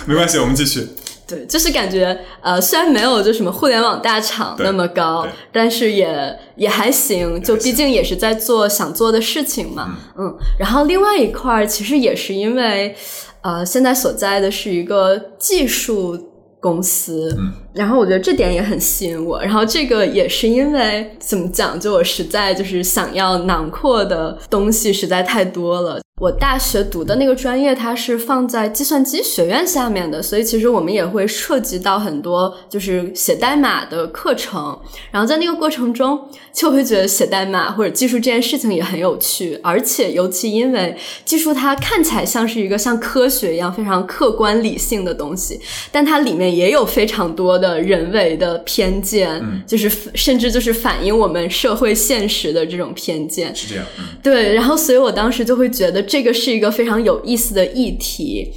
[0.07, 0.89] 没关系，我们继续。
[1.27, 12.95] 对，就是感觉呃，虽然没有就什么互联网大厂那么高，但是也也还行，就毕竟也是在做想做的事情嘛，嗯然后另外一块儿其实也是因为
[13.41, 16.17] 呃，现在所在的是一个技术
[16.59, 25.99] 公司，嗯然后我觉得这点也很吸引我，然后这个也是因为怎么讲，就我实在就是想要囊括的东西实在太多了。
[26.21, 34.79] 我大学读的那个专业，它是放在计算机学院下面的，所以其实我们也会涉及到很多就是写代码的课程。
[35.11, 45.59] 然后在那个过程中，就会觉得写代码或者技术这件事情也很有趣，而且尤其因为技术它看起来像是一个像科学一样非常客观理性的东西，
[45.91, 53.55] 但它里面也有非常多的人为的偏见，嗯就是甚至就是反映我们社会现实的这种偏见。
[53.55, 58.51] 是这样，嗯，对，然后所以我当时就会觉得这个是一个非常有意思的议题。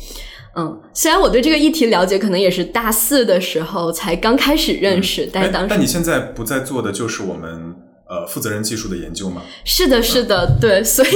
[0.59, 7.75] 嗯，虽然我对这个议题了解可能也是大四的时候才刚开始认识，但是当但你现在不再做的就是我们
[8.09, 9.42] 呃负责人技术的研究吗？
[9.64, 11.11] 是的，是的，对，所以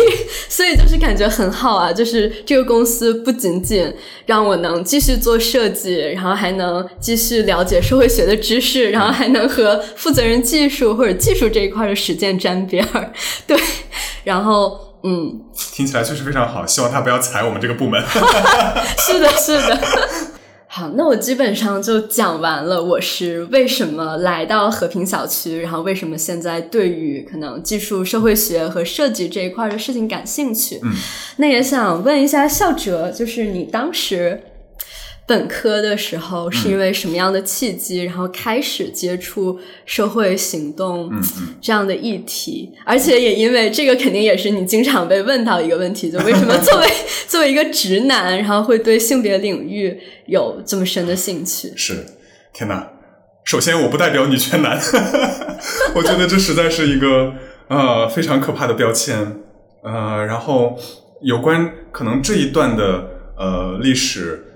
[0.48, 3.92] 所以就是感觉很好啊，就是这个公司不仅仅
[4.26, 13.12] 让我能继续做设计，然后还能继续了解社会学的知识，然后还能和负责人技术或者技术这一块的实践沾边儿，
[13.46, 13.56] 对，
[14.24, 15.40] 然后嗯，
[15.72, 18.02] 听起来确实非常好，希望他不要踩我们这个部门。
[18.98, 19.80] 是的，是的。
[20.72, 30.78] 好，那我基本上就讲完了，我是为什么来到和平小区，然后为什么现在对于可能技术、社会学和设计这一块的事情感兴趣。
[30.84, 30.92] 嗯，
[31.38, 34.40] 那也想问一下笑哲，就是你当时
[35.30, 41.08] 本科的时候是因为什么样的契机，然后开始接触社会行动
[41.60, 42.68] 这样的议题？
[42.84, 46.88] 而且也因为这个，肯定也是你经常被问到一个问题，就为什么作为
[47.28, 51.72] 作为一个直男，然后会对性别领域有这么深的兴趣？
[51.76, 52.04] 是，
[52.52, 52.90] 天哪！
[53.44, 54.76] 首先，我不代表女权男，
[55.94, 57.32] 我觉得这实在是一个
[57.68, 59.36] 呃非常可怕的标签。
[59.84, 60.76] 呃，然后
[61.22, 64.49] 有关可能这一段的呃历史，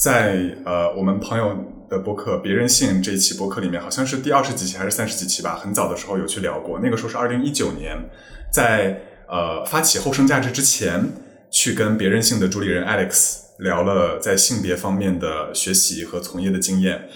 [0.00, 1.54] 在呃我们朋友
[1.90, 6.80] 的博客《别任性》这一期博客里面，好像是第二十几期还是三十几期吧，很早的时候有去聊过。
[6.82, 8.08] 那个时候是二零一九年，
[8.50, 11.04] 在呃发起后生价值之前，
[11.50, 17.06] 去跟别任性的主理人 Alex 聊了在性别方面的学习和从业的经验。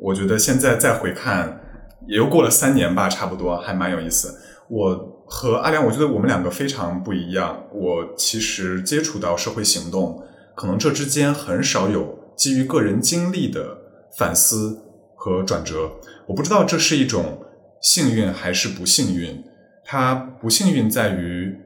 [0.00, 1.60] 我觉得现在再回看，
[2.08, 4.36] 也又过了三年吧，差不多，还蛮有意思。
[4.68, 7.68] 我和阿良，我觉得我们两个非常不一样。
[7.72, 10.20] 我其实接触到社会行动，
[10.56, 13.78] 可能这之间很少有基于个人经历的
[14.16, 14.82] 反思
[15.14, 15.92] 和转折。
[16.26, 17.44] 我不知道这是一种
[17.80, 19.44] 幸运还是不幸运。
[19.84, 21.56] 它不幸运在于，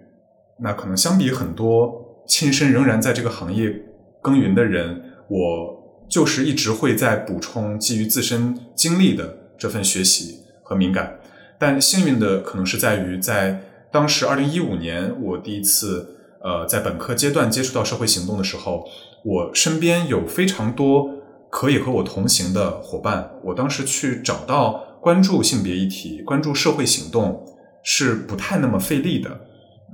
[0.58, 3.74] 那可能相比很多亲身仍然在这个行业
[4.20, 11.18] 耕耘的人，我就是一直会在补充基于自身经历的这份学习和敏感。
[11.58, 18.84] 但幸运的可能是在于，在当时二零一五年，我第一次呃在本科阶段接触到社会行动的时候，
[19.24, 21.10] 我身边有非常多
[21.50, 23.32] 可以和我同行的伙伴。
[23.44, 27.44] 我当时去找到关注性别议题、关注社会行动
[27.82, 29.30] 是不太那么费力的，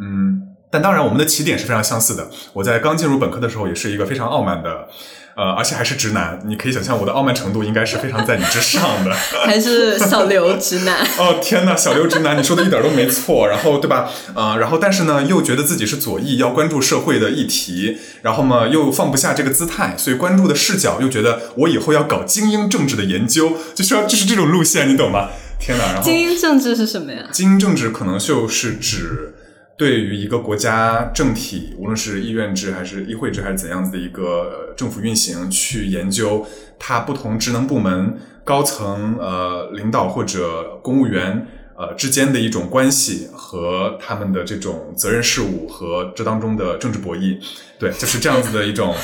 [0.00, 0.42] 嗯。
[0.68, 2.28] 但当然，我们的起点是非常相似的。
[2.52, 4.88] 我在刚进入本科的时候，也是一个非常傲慢的。
[5.36, 9.12] 呃，而且还是直男，你可以想象我的傲慢程度应该是非常在你之上的。
[9.44, 11.06] 还是小刘直男？
[11.20, 13.46] 哦天呐，小刘直男，你说的一点都没错。
[13.46, 14.10] 然后对吧？
[14.34, 25.28] 呃，然后但是呢，又觉得自己是左翼，要关注社会的议题，然后嘛，又放不下这个姿态，所以关注的视角又觉得我以后要搞精英政治的研究，就是要就是这种路线，你懂吗？
[25.60, 27.26] 天呐，然后精英政治是什么呀？
[27.30, 29.34] 精英政治可能就是指。
[29.78, 36.46] 对于一个国家政体，无论是议院制还是议会制还是怎样子的一个政府运行，去研究
[36.78, 47.38] 它不同职能部门高层呃领导或者公务员呃之间的一种关系和他们的这种责任事务和这当中的政治博弈，
[47.78, 48.94] 对，就是这样子的一种，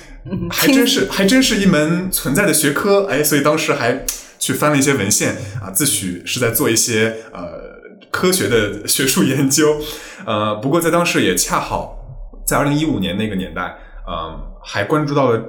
[0.50, 4.04] 还真是还真是一门存在的学科，哎，所以当时还
[4.38, 7.72] 去翻了一些文献啊，自诩是在做一些呃。
[8.10, 9.80] 科学的 学术研究，
[10.26, 11.96] 呃，不过在当时也恰好
[12.44, 13.74] 在二零一五年那个年代，
[14.06, 15.42] 嗯，还关注到了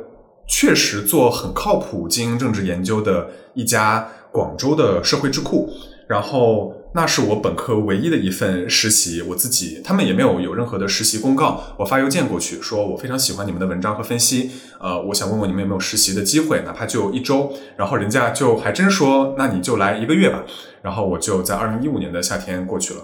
[0.48, 5.70] 确实做很靠谱精英政治研究的一家广州的社会智库，
[6.08, 6.74] 然后。
[6.96, 20.44] 那是我本科唯一的一份实习，我自己他们也没有有任何的实习公告，我发邮件过去说我非常喜欢你们的文章和分析，呃，我想问问你们有没有实习的机会，哪怕就一周，然后人家就还真说那你就来一个月吧，
[20.84, 23.00] 然后我就在二零一五年的夏天过去了，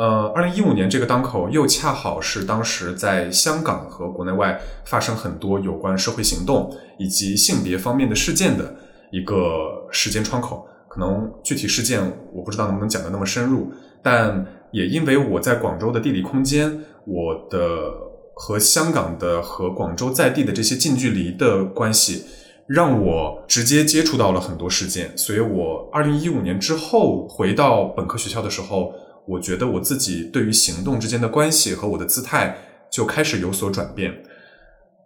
[0.00, 8.74] 呃，二零一五年这个当口又恰好是当时在香港和国内外发生很多有关社会行动以及性别方面的事件的
[9.10, 10.66] 一个时间窗口。
[10.88, 12.00] 可能具体事件
[12.32, 13.70] 我不知道能不能讲的那么深入，
[14.02, 17.92] 但也因为我在广州的地理空间，我的
[18.32, 22.24] 和香港的和广州在地的这些近距离的关系，
[22.66, 25.12] 让我直接接触到了很多事件。
[25.18, 28.94] 所以我二零一五年之后回到本科学校的时候，
[29.26, 32.56] 我觉得我自己对于行动之间的关系和我的姿态
[32.90, 34.22] 就开始有所转变。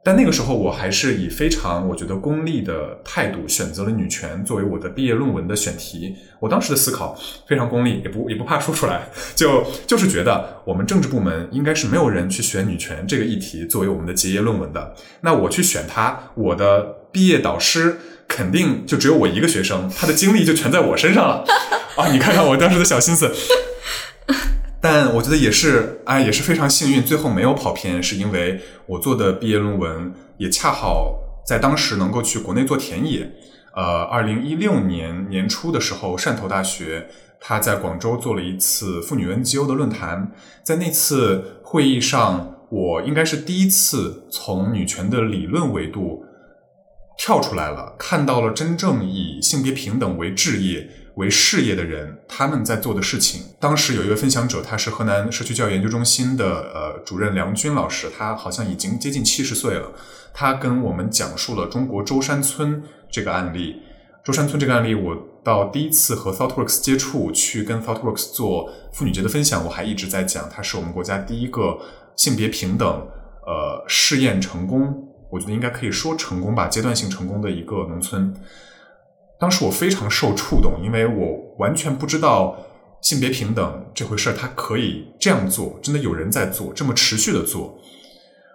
[0.07, 6.14] 但那个时候，我还是以非常我觉得功利的态度选择了女权作为我的毕业论文的选题。
[6.40, 14.94] 我当时的思考非常功利，也不也不怕说出来，就就是觉得我们政治部门应该是没有人去选女权这个议题作为我们的结业论文的。
[15.22, 17.96] 那我去选它，我的毕业导师
[18.29, 21.46] 肯定就只有我一个学生，他的精力就全在我身上了。
[21.96, 23.33] 啊，你看看我当时的小心思。
[24.81, 33.31] 但我觉得也是，哎，也是非常幸运，最后没有跑偏，是因为我做的毕业论文也恰好在当时能够去国内做田野。
[33.75, 37.09] 呃，二零一六年年初的时候，汕头大学
[37.41, 40.31] 他在广州做了一次妇女 NGO 的论坛，
[40.63, 46.25] 在那次会议上，我应该是第一次从女权的理论维度
[47.19, 50.89] 跳出来了，看到了真正以性别平等为置业。
[51.16, 53.42] 为事业的人，他们在做的事情。
[53.61, 59.92] 当时有一位分享者，他是河南社区教育研究中心的呃主任梁军老师，他好像已经接近七十岁了。
[60.33, 63.83] 他跟我们讲述了中国舟山村这个案例。
[64.24, 71.79] 舟山村这个案例，我到第一次和 ThoughtWorks 接触，去跟 ThoughtWorks 做妇女节的分享，我还一直在讲，它是我们国家第一个
[72.16, 72.88] 性别平等
[73.46, 78.35] 呃试验成功，我觉得应该可以说成功吧，阶段性成功的一个农村。
[79.45, 82.57] 当时我非常受触动，因为我完全不知道
[83.03, 87.79] 性别平等这回事儿，它可以这样做，真的有人在做，这么持续的做，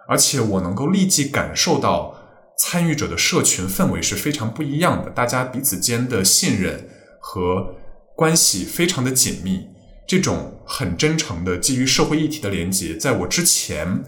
[0.08, 2.16] 而且我能够立即感受到
[2.58, 6.88] 参与者的社群氛围是非常不一样的，大家彼此间的信任
[7.20, 7.76] 和
[8.16, 9.68] 关系非常的紧密，
[10.08, 14.02] 这种很真诚的基于社会议题的连接，在我之前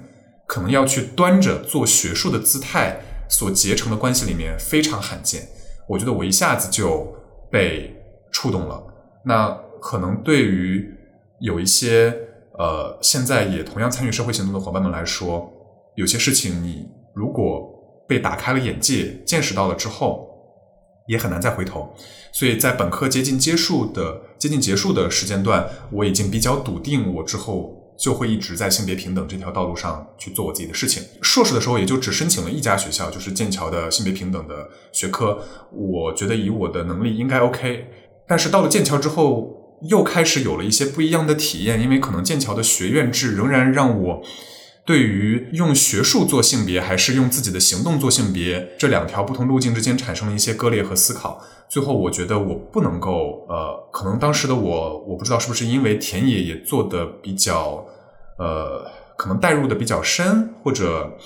[0.48, 5.46] 可能要去端着做学术的姿态所结成的关系里面非常罕见。
[5.92, 7.06] 我觉得我一下子就
[7.50, 7.94] 被
[8.30, 8.82] 触动了。
[9.26, 10.90] 那可能对于
[11.38, 12.16] 有一些
[12.58, 15.52] 呃现在也同样参与社会行动的伙伴们来说，
[15.94, 17.68] 有些事情你如果
[18.08, 20.28] 被打开了眼界、见识到了之后，
[21.06, 21.94] 也很难再回头。
[22.32, 27.81] 所以在本科接近结束的接近结束的时间段，我已经比较笃定，我之后。
[28.02, 31.04] 就会一直在性别平等这条道路上去做我自己的事情。
[31.22, 35.38] 硕士的时候也就只申请了一家学校，就是剑桥的性别平等的学科。
[35.70, 37.86] 我觉得以我的能力应该 OK。
[38.26, 44.22] 但是到了剑桥之后，又开始有了一些不一样的体验，因为可能剑桥的学院制仍然让我
[44.84, 51.40] 对于用学术做性别还是用自己的行动做性别这两条不同路径之间产生了一些割裂和思考。
[51.68, 57.86] 最后，我觉得我不能够，呃，可能当时的我，我不知道是不是因为田野也做的比较，
[58.42, 61.16] 呃，可能带入的比较深，或者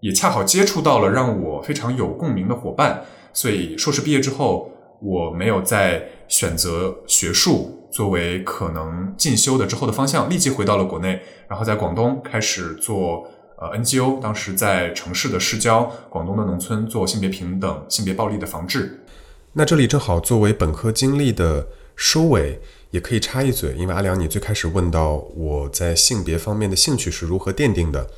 [0.00, 4.70] 也恰好接触到了让我非常有共鸣的伙伴，所以硕士毕业之后，
[5.02, 13.28] 我没有再选择学术作为可能进修的之后的方向，立即回到了国内，然后在广东开始做
[13.58, 19.04] 呃 NGO，当时在城市的市郊、广东的农村做性别平等、性别暴力的防治。
[19.52, 22.60] 那这里正好作为本科经历的收尾，
[22.90, 28.10] 也可以插一嘴，因为阿良，你最开始问到我在性别方面的兴趣是如何奠定的，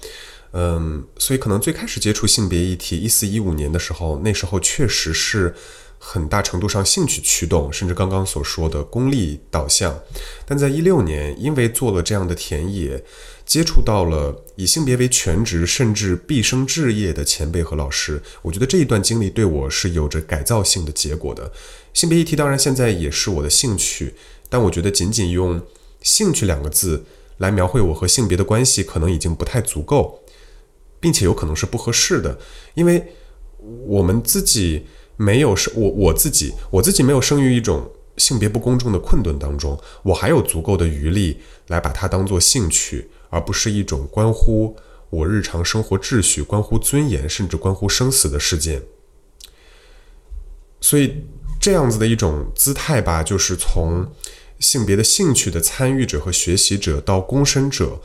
[0.53, 5.55] 嗯，所以可能最开始接触性别议题，一四一五年的时候，那时候确实是
[5.99, 10.01] 很大程度上兴趣驱动，甚至刚刚所说的功利导向，
[10.47, 13.03] 但在一六年，因为做了这样的田野。
[13.47, 21.51] 接触到了以性别为全职甚至毕生志业的前辈和老师，我觉得这一段经历对我是有着改造性的结果的。
[21.93, 24.14] 性别议题当然现在也是我的兴趣，
[24.51, 25.62] 但我觉得仅仅用
[26.03, 27.07] “兴趣”两个字
[27.38, 30.20] 来描绘我和性别的关系，可能已经不太足够，
[31.01, 32.38] 并且有可能是不合适的，
[32.74, 33.14] 因为
[33.86, 34.84] 我们自己
[35.16, 43.09] 没有生我我自己我自己没有生于一种性别不公正的困顿当中，我还有足够的余力来把它当做兴趣。
[43.32, 44.76] 而不是一种关乎
[45.09, 48.82] 我日常生活秩序、关乎尊严，甚至关乎生死的事件。
[50.80, 51.14] 所以，
[51.61, 54.05] 这样子的一种姿态吧，就是从
[54.61, 57.99] 性别的兴趣的参与者和学习者到躬身者，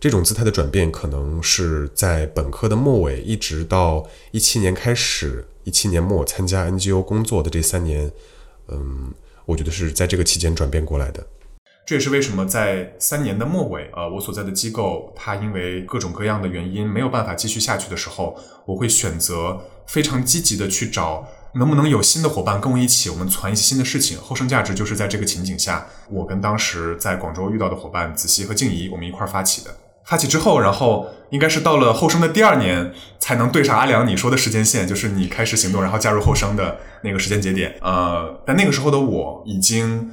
[0.00, 8.10] 这种姿态的转变，可能是在本科的末尾，一直到一七年开始，一七年末参加 NGO 工作的这三年，
[8.68, 9.12] 嗯，
[9.44, 11.26] 我觉得是在这个期间转变过来的。
[11.86, 24.18] 这也是为什么在三年的末尾，呃，我所在的机构它因为各种各样的原因没有办法继续下去的时候，我会选择非常积极的去找能不能有新的伙伴跟我一起，我们传一些新的事情。
[24.18, 29.70] 后生价值就是在这个情景下，我跟当时在广州遇到的伙伴子熙和静怡，我们一块儿发起的。
[30.04, 37.76] 发起之后，然后应该是到了后生的第二年才能对上阿良你说的时间线，就是你开始行动，然后加入后生的那个时间节点。
[37.82, 40.10] 呃，但那个时候的我已经。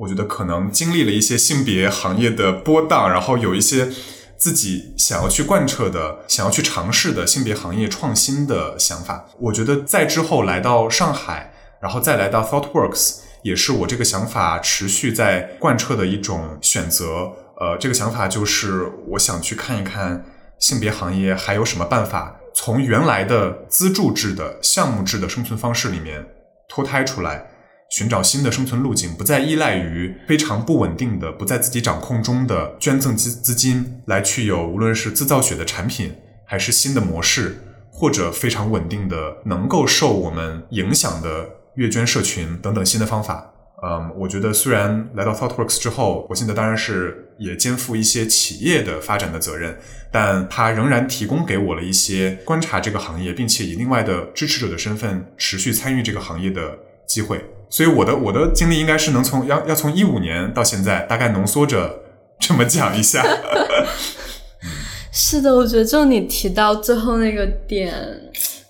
[0.00, 3.88] 我觉得可能经历了一些性别行业的波荡，然后有一些
[4.38, 9.26] 自己想要去贯彻的、想要去尝试的性别行业创新的想法。
[9.40, 17.32] 我觉得在之后来到上海，然后再来到 ThoughtWorks，也是我这个想法持续在贯彻的一种选择。
[17.60, 20.24] 呃，这个想法就是我想去看一看
[20.60, 26.24] 性别行业还有什么办法从原来的资助制的项目制的生存方式里面
[26.68, 27.46] 脱胎出来。
[27.88, 36.14] 寻找新的生存路径，不再依赖于非常不稳定的、不在自己掌控中的捐赠资资金来去有，无论是自造血的产品，
[36.44, 37.58] 还是新的模式，
[37.90, 43.54] 或者非常稳定的能够受我们影响的月捐社群等等新的方法。
[43.82, 49.78] 嗯，我觉得虽然来到 ThoughtWorks 之后，我现在当然是也肩负一些企业的发展的责任，
[50.10, 56.76] 但它仍然提供给我了一些观察这个行业，并且以另外的支持者的身份持续参与这个行业的
[57.06, 57.42] 机会。
[57.70, 62.00] 所以我的我的经历应该是能从要要从一五年到现在，大概浓缩着
[62.38, 63.24] 这么讲一下。
[65.12, 67.92] 是的，我觉得就你提到最后那个点，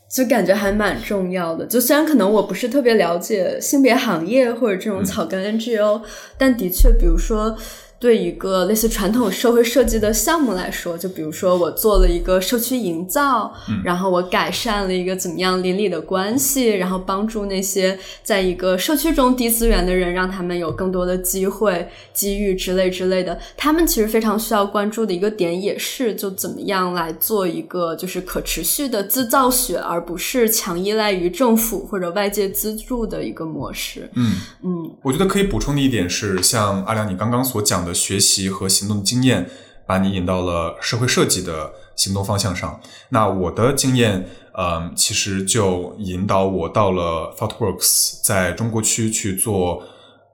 [0.08, 1.66] 就感觉还蛮重要的。
[1.66, 6.02] 就虽然可能我不是特别了解性别行业或者这种草根 NGO，
[6.36, 7.56] 但的确，比如说。
[8.00, 23.36] 对一个类似传统社会设计的项目来说，就比如说我做了一个社区营造，然后我改善了一个怎么样邻里的关系，然后帮助那些在一个社区中低资源的人，让他们有更多的机会、机遇之类之类的。
[23.56, 34.08] 他们其实非常需要关注的一个点也是，就怎么样来做一个就是可持续的自造血，而不是强依赖于政府或者外界资助的一个模式。
[34.14, 37.87] 嗯嗯，我觉得可以补充的一点是，像阿良你刚刚所讲的。
[37.92, 39.48] 学习和行动经验，
[39.86, 42.80] 把你引到了社会设计的行动方向上。
[43.10, 49.82] 那我的经验，嗯，其实就引导我到了 ThoughtWorks，在中国区去做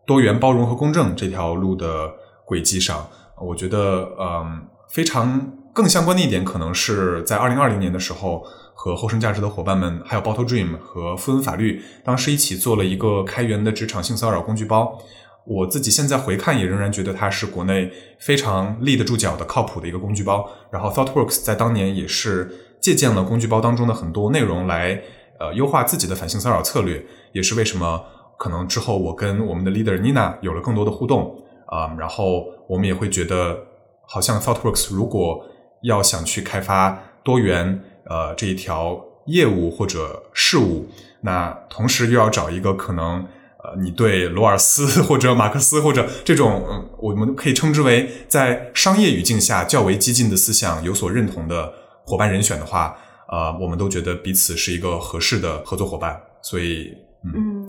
[0.06, 2.12] 多元包容和公正这条路的
[2.44, 3.08] 轨迹上。
[3.40, 8.44] 我觉得，嗯，非常更相关的一点，可能是在二零二零年的时候，
[8.74, 15.00] 和后生价值的伙伴们，还有 Bottle Dream 和富恩法律，当时一起做了一个开源的职场性骚扰工具包。
[15.44, 20.48] 我自己现在回看，也仍然觉得它是国内非常立得住脚的、靠谱的一个工具包。
[20.70, 25.02] 然后，ThoughtWorks 在当年也是借鉴了工具包当中的很多内容来，
[25.38, 27.04] 呃，优化自己的反性骚扰策略。
[27.32, 28.04] 也是为什么
[28.38, 31.40] 可能之后我跟我们的 leader Nina 有了更多的互动。
[31.66, 33.58] 啊、然后我们也会觉得，
[34.06, 35.44] 好像 ThoughtWorks 如果
[35.82, 40.86] 要想去开发多元呃这一条业务或者事务，
[41.22, 43.26] 那同时又要找一个可能
[43.64, 51.70] 呃你对罗尔斯或者马克思或者这种、嗯我们可以称之为在商业语境下较为激进的思想有所认同的
[52.04, 52.96] 伙伴人选的话，
[53.28, 57.68] 呃，我们都觉得彼此是一个合适的合作伙伴，所以嗯，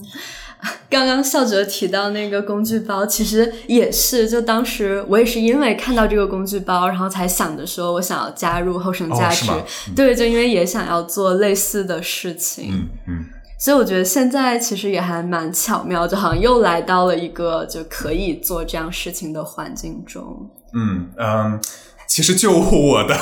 [0.90, 9.52] 刚刚笑哲提到那个工具包，其实也是，就当时我也是因为看到这个工具包，然后才想着说我想要加入后生价值，
[9.94, 13.26] 对，就因为也想要做类似的事情，嗯嗯。
[13.58, 20.50] 所以我觉得现在其实也还蛮巧妙，就好像又来到了一个就可以做这样事情的环境中。
[20.74, 21.60] 嗯嗯，
[22.08, 23.16] 其实就我的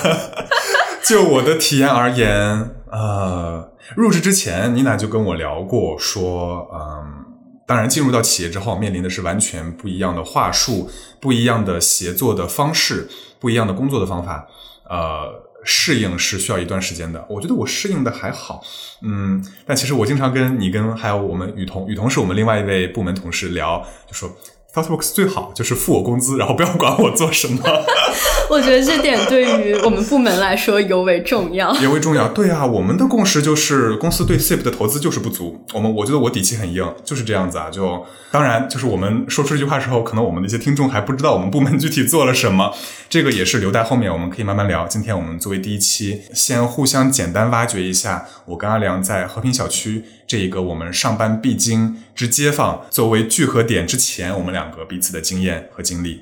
[1.05, 7.25] 就我的体验而言，呃，入职之前，妮娜就跟我聊过，说，嗯，
[7.67, 10.89] 当然进入到企业之后，面临的是完全不一样的话术、
[11.21, 13.07] 不一样的协作的方式、
[13.39, 14.47] 不一样的工作的方法，
[14.89, 15.52] 呃。
[15.63, 18.63] 适应是需要一段时间的，我觉得我适应的还好，
[19.01, 24.35] 嗯，但其实我经常跟你跟还有我们雨桐，雨桐是我们另外一位部门同事聊，就说
[24.73, 27.59] ThoughtWorks 最好就是付我工资，然后不要管我做什么。
[28.49, 31.71] 我觉得这点对于我们部门来说尤为重要。
[31.79, 32.27] 尤为重要。
[32.29, 35.63] 对啊，我们的共识就是公司对 SIP 的投资就是不足。
[35.75, 37.69] 我们我觉得我底气很硬，就是这样子啊。
[37.69, 42.73] 就当然，就是我们说出这句话的时候，可能我们的一些听众还不知道我们部门具体做了什么，
[43.07, 44.87] 这个也是留在后面我们可以慢慢聊。
[44.87, 50.03] 今天我们作为第一期，先互相简单挖掘一下我跟阿良在和平小区
[50.33, 56.21] 这一个我们上班必经之街坊作为聚合点之前，我们两个彼此的经验和经历。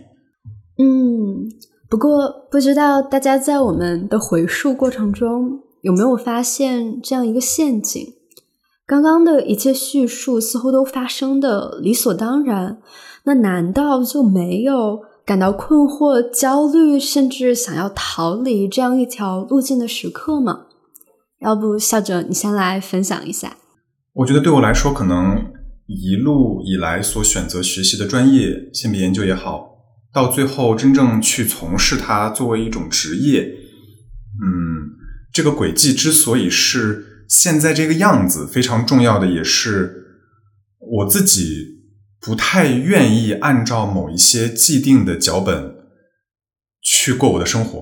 [0.77, 1.49] 嗯，
[1.89, 8.05] 不过不知道大家在我们的回溯过程中有没有发现这样一个陷阱？
[8.85, 12.79] 刚刚的一切叙述似乎都发生的理所当然，
[13.23, 20.65] 那难道就没有感到困惑、焦虑，甚至想要逃离这样一条路径的时刻吗？
[21.39, 23.55] 要不，笑着你先来分享一下。
[24.13, 25.53] 我觉得对我来说，可能
[25.87, 29.77] 一路以来所选择学习的专业，性别研究也好，
[30.13, 33.43] 到最后真正去从事它作为一种职业，
[34.43, 34.91] 嗯，
[35.31, 39.95] 这个轨迹之所以是现在这个样子，非常重要的也是
[40.79, 41.79] 我自己
[42.19, 45.75] 不太愿意按照某一些既定的脚本
[46.81, 47.79] 去过我的生活。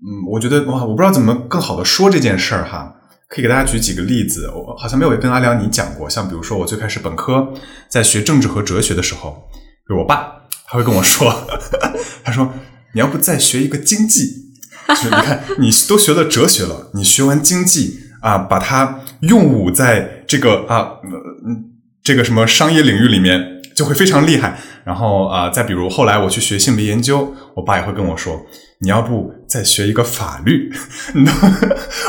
[0.00, 2.96] 嗯，我觉得哇，我不知道怎么更好的说这件事儿哈。
[3.28, 6.08] 可以给大家举几个例子，我好像没有跟阿良你讲过。
[6.08, 7.52] 像比如说，我最开始本科
[7.88, 9.48] 在学政治和哲学的时候，
[9.86, 10.32] 比如我爸
[10.66, 11.46] 他会跟我说，
[12.24, 12.50] 他说
[12.94, 14.54] 你要不再学一个经济，
[14.88, 21.64] 就是你看你都学了哲学了，你学完经济啊，把它用武在这个啊嗯
[22.02, 24.58] 这个什么商业领域里面就会非常厉害。
[24.84, 28.40] 然后啊，再比如后来我去学性别研究，我爸也会跟我说。
[28.80, 30.72] 你要不再学一个法律？
[31.12, 31.32] 你都，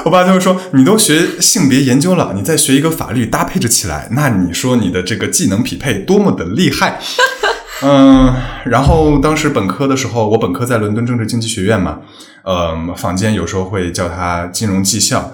[0.05, 6.99] 我爸就会说，你都学性别研究了，你再学一个法律搭配着起来，那你说你的这个技能匹配多么的厉害？
[7.81, 12.01] 嗯，然后当时本科的时候，我本科在伦敦政治经济学院嘛，
[12.43, 15.31] 呃，坊间有时候会叫它金融技校，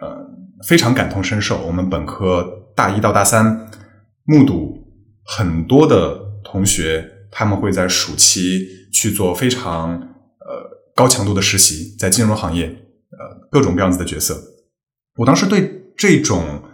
[0.00, 0.16] 呃，
[0.66, 1.58] 非常感同身受。
[1.66, 3.68] 我们本科大一到大三，
[4.24, 4.78] 目睹
[5.24, 10.00] 很多的同学，他们会在暑期去做非常。
[10.98, 14.36] 高强度的实习，在金融行业，呃，各种各样子的角色。
[15.18, 16.64] 我当时对这种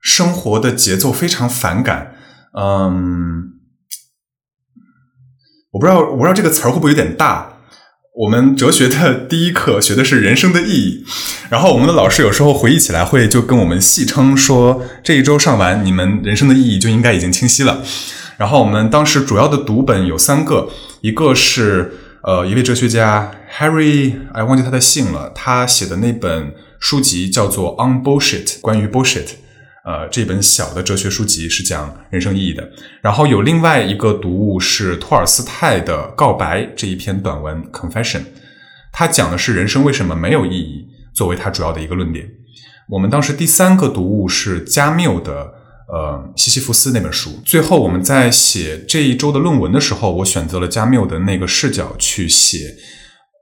[0.00, 2.16] 生活的节奏非常反感。
[2.58, 3.52] 嗯，
[5.70, 7.60] 我不知道，我不知道这个词儿会不会有点大。
[8.22, 11.04] 我们哲学的第一课学的是人生的意义，
[11.48, 17.84] 然后我们的老师有时候回忆起来会就跟我们戏称说，这一周上完，你们人生的意义就应该已经清晰了。
[18.36, 20.68] 然后我们当时主要的读本有三个，
[21.02, 22.00] 一个是。
[22.26, 25.30] 呃，一位哲学家 Harry，哎，忘记他的姓了。
[25.32, 29.28] 他写的那本书籍叫做《On Bullshit》，关于 bullshit。
[29.84, 32.68] 呃，这本小的哲学书籍是讲人生意义的。
[33.00, 38.20] 然后有另外一个读物是托尔斯泰的《告白》这一篇短文《Confession》，
[38.90, 42.28] 他讲的是人生为什么没有意义，作为他主要的一个论点。
[42.88, 45.52] 我们当时第三个读物是加缪的。
[45.86, 47.30] 呃，西西弗斯那本书。
[47.44, 52.74] 最后，我们在写这一周的论文的时候，我选择了加缪的那个视角去写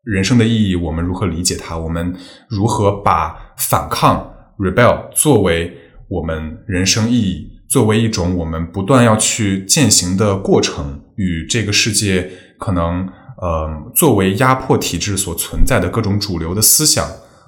[0.05, 0.76] 人生的意义。
[0.76, 1.76] 我们如何理解它？
[1.76, 2.14] 我们
[2.48, 5.76] 如何把反抗 （rebel） 作为
[6.09, 13.09] 我们人生意义，作为一种我们不断要去践行的过程，与这个世界可能
[13.40, 17.07] 呃作为压迫体制所存在的各种主流的思想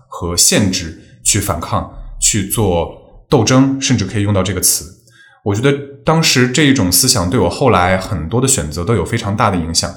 [0.09, 3.03] 和限制去反抗，去做。
[3.27, 4.85] 斗争，甚至可以用到这个词。
[5.45, 9.93] 我觉得当时这一种思想对我后来很多的选择都有非常大的影响，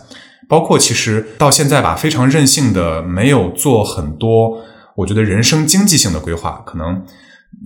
[0.48, 4.60] 包括其实到现在吧，非常任性的没有做很多，
[4.96, 7.04] 我觉得人生经济性的规划，可能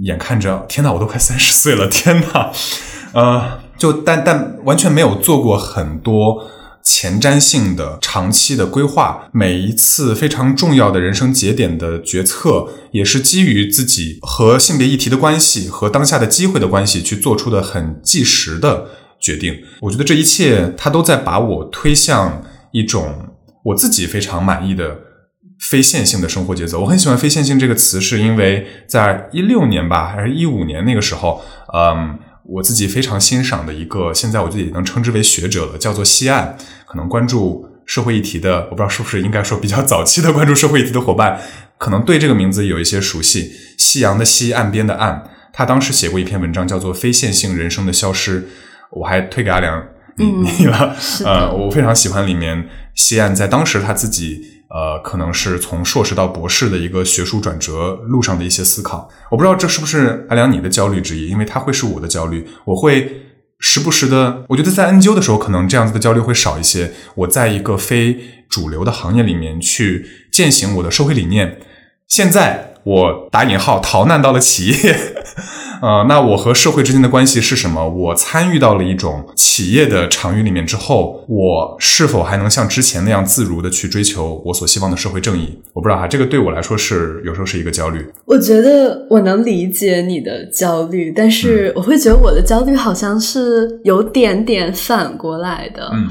[0.01, 2.51] 眼看着天呐，我都快三十岁了， 天呐，
[3.13, 6.47] 呃，就但但完全没有做过很多。
[6.83, 18.87] 前瞻性的、长期的规划，每一次非常重要的人生节点的决策，也是基于自己和性别议题的关系和当下的机会的关系去做出的很即时的
[19.19, 19.59] 决定。
[19.81, 22.41] 我觉得这一切，它都在把我推向
[22.71, 24.99] 一种我自己非常满意的
[25.59, 26.81] 非线性的生活节奏。
[26.81, 31.41] 我很喜欢“非线性”这个词，是因为在一六年吧，还是一五年那个时候，
[31.73, 32.19] 嗯。
[32.43, 36.57] 我自己非常欣赏的一个，现在我自己能称之为学者了，叫做西岸。
[36.87, 41.39] 可能关注社会议题的，我不知道是不是应该说比较早期的关注社会议题的伙伴，
[41.77, 43.53] 可能对这个名字有一些熟悉。
[43.77, 45.21] 夕阳的西，岸边的岸，
[45.53, 48.41] 他当时写过一篇文章，叫做《非线性人生的消失》，
[48.89, 50.95] 我还推给阿良你了。
[51.25, 54.61] 呃，我非常喜欢里面西岸在当时他自己。
[54.73, 62.47] 呃，可能是从硕士到博士的一个学术转折路上的一些思考，我不知道这是不是阿良你的焦虑之一，因为它会是我的焦虑。
[62.63, 63.23] 我会
[63.59, 66.93] 时不时的，我觉得在 N 究的时候，可能这样子的焦虑会少一些。
[67.15, 71.59] 我在一个非主流的行业里面去践行我的社会理念，
[72.07, 74.95] 现在我打引号逃难到了企业。
[75.81, 77.89] 呃，那我和社会之间的关系是什么？
[77.89, 85.59] 我参与到了一种企业的场域里面之后，我是否还能像之前那样自如的去追求我所希望的社会正义？
[85.73, 88.05] 我不知道哈，这个对我来说是有时候是一个焦虑。
[88.25, 95.89] 我觉得我能理解你的焦虑，但是我会觉得我的焦虑好像是有点点反过来的。
[95.93, 96.07] 嗯。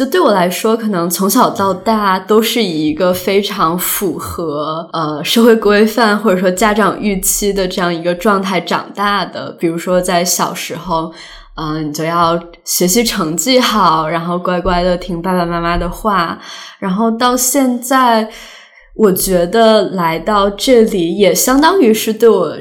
[0.00, 9.50] 就对我来说，可能从小到大都是以一个非常符合呃社会规范或者说家长预期的这样一个状态长大的。
[9.60, 11.12] 比如说在小时候，
[11.56, 16.40] 嗯，你就要学习成绩好，然后乖乖的听爸爸妈妈的话。
[16.78, 18.26] 然后到现在，
[18.96, 22.56] 我觉得来到这里也相当于是对我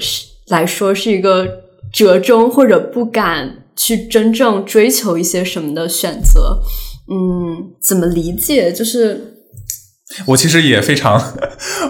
[0.50, 1.48] 来说是一个
[1.94, 6.60] 折中或者不敢去真正追求一些什么的选择。
[7.12, 8.72] 嗯，怎么理解？
[8.72, 9.34] 就是
[10.28, 11.34] 我其实也非常，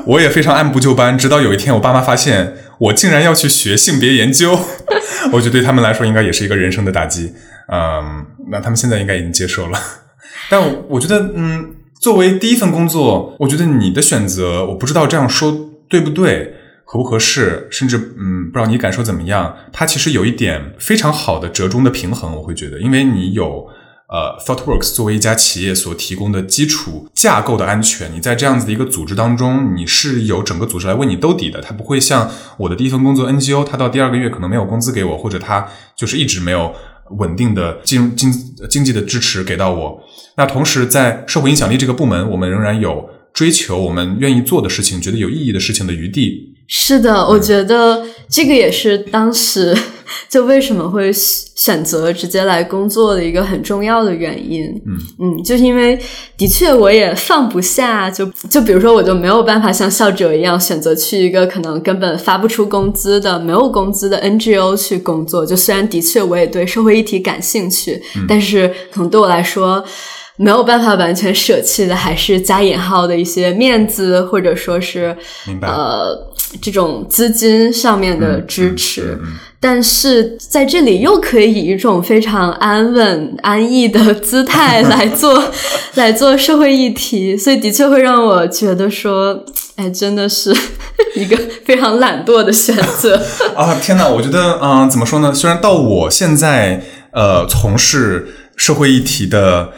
[0.06, 1.18] 我也非常按部就班。
[1.18, 4.58] 直到有一天，我爸妈发现我竟然要去学性别研究，
[5.34, 7.34] 我觉得对他们来说应该也是一个人生的打击。
[7.72, 9.80] 嗯，那他们现在应该已经接受了。
[10.50, 16.54] 但我觉得，嗯，作为第一份工作，我觉得你的选择，我不知道这样说对不对，
[16.86, 19.56] 合不合适，甚至嗯，不知道你感受怎么样。
[19.72, 23.68] 它其实有一点非常好的折中的平衡，我会觉得，因为你有。
[24.10, 31.62] 呃，ThoughtWorks 作为一家企业所提供的基础架构的安全，你在这样子的一个组织当中，你是有整个组织来为你兜底的。
[31.62, 36.74] 它不会像我的第一份工作 NGO，它到第二个月可能没有工资给我，或者它就是一直没有
[37.20, 38.34] 稳定的经经
[38.68, 40.02] 经济的支持给到我。
[40.38, 46.56] 那同时在社会影响力这个部门，我们仍然有追求我们愿意做的事情、觉得有意义的事情的余地。
[46.68, 49.78] 是的，我觉得这个也是当时。
[50.28, 56.00] 就为什么会选择直接来工作的一个很重要的原因，嗯嗯，就是因为
[56.38, 65.46] 的确我也放不下，就就比如说我就没有办法像校者一样选择去一个可能根本发不出工资的没有工资的 NGO 去工作。
[65.46, 69.84] 就虽然的确我也对社会议题感兴趣，但是可能对我来说
[70.38, 75.16] 没有办法完全舍弃的还是加引号的一些面子，或者说是
[75.62, 76.16] 呃
[76.62, 79.20] 这种资金上面的支持。
[79.62, 85.44] 但是在这里又可以以一种非常安稳、安逸的姿态来做，
[85.96, 89.44] 来做社会议题，所以的确会让我觉得说，
[89.76, 90.56] 哎，真的是
[91.16, 93.22] 一个非常懒惰的选择
[93.54, 93.76] 啊！
[93.82, 95.34] 天哪，我觉得，嗯，怎么说呢？
[95.34, 96.82] 虽然到我现在，
[97.12, 99.72] 呃，从事社会议题的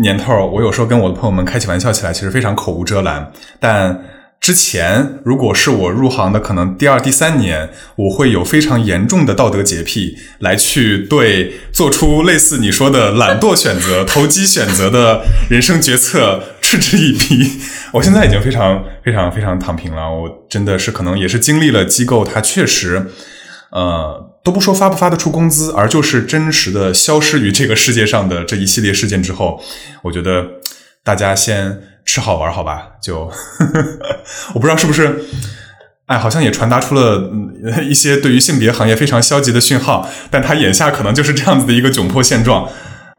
[0.00, 3.30] 年头，我有时候跟我的朋友们开起玩笑起来，其实非常口无遮拦，
[3.60, 4.00] 但。
[4.40, 17.60] 之前，如果是我入行的，可能第二、第三年，我会有非常严重的道德洁癖，来去对做出类似你说的懒惰选择、投机选择的人生决策嗤之以鼻。
[17.92, 20.10] 我现在已经非常、非常、非常躺平了。
[20.10, 23.06] 我真的是可能也是经历了机构，它确实，
[23.72, 29.60] 呃，都不说发不发得出工资，而就是真实的消失于这个世界上的这一系列事件之后，
[30.04, 30.46] 我觉得
[31.04, 31.82] 大家先。
[32.08, 33.30] 吃好玩好吧，就
[34.54, 35.26] 我不知道是不是，
[36.06, 37.30] 哎，好像也传达出了
[37.86, 42.66] 一些对于性别行业非常消极的讯号，但他眼下可能就是这样子的一个窘迫现状。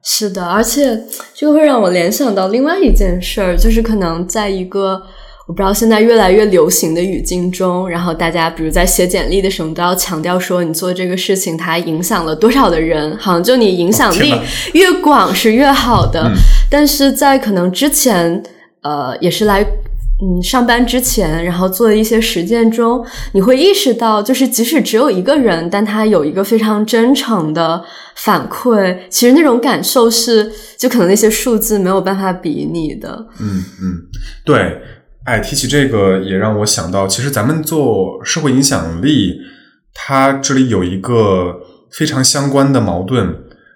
[0.03, 1.03] 是的，而且
[1.35, 4.99] 这个会让我联想到另外一件事儿，就是可能在一个
[5.47, 14.33] 我不知道现在越来越流行的语境中，然后大家比如在写简历的时候，都要强调说你做这个事情它影响了多少的人，好像就你影响力
[14.73, 16.31] 越广是越好的。
[16.71, 18.41] 但是在可能之前，
[18.81, 19.65] 呃，也是来。
[20.21, 23.01] 嗯，上班之前，然后做的一些实践中，
[23.31, 27.81] 你会意识到，就是即使只有一个人，但他有一个非常真诚的
[28.17, 33.27] 反馈，其实那种感受是，就可能那些数字没有办法比拟的。
[33.39, 33.95] 嗯嗯，
[34.43, 34.81] 对，
[35.23, 39.37] 哎，提起这个也让我想到，其实咱们做社会影响力，
[39.93, 41.61] 它这里有一个
[41.93, 43.33] 非常相关的矛盾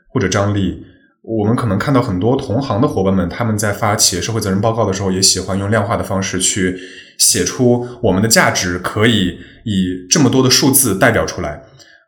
[0.10, 0.84] 或者张力。
[1.24, 6.78] 我们可能看到很多同行的伙伴们，他们在发企业社会责任报告的时候，也喜欢用量化的方式去
[7.17, 11.63] 写出我们的价值可以以这么多的数字代表出来。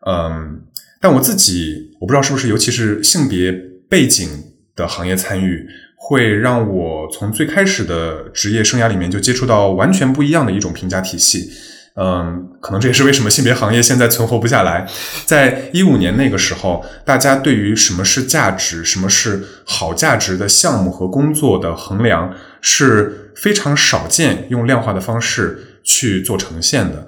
[0.05, 0.61] 嗯，
[0.99, 3.53] 但我自己我不知道是不是，尤其是性别
[3.89, 4.27] 背景
[4.75, 11.49] 的行业参与，会让我从最开始的职业生涯里面就接触到完全不一样的一种评价体系。
[11.97, 14.85] 嗯，可能这也是为什么性别行业现在存活不下来。
[15.25, 27.07] 在一五年那个时候，大家对于什么是价值、什么是好价值的项目和工作的衡量是非常少见用量化的方式去做呈现的。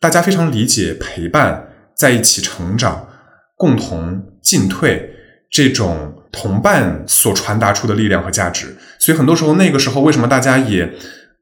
[0.00, 3.06] 大家非常理解陪伴、在一起成长、
[3.56, 5.14] 共同进退
[5.48, 8.76] 这种同伴所传达出的力量和价值。
[8.98, 10.92] 所以很多时候，那个时候为什么大家也。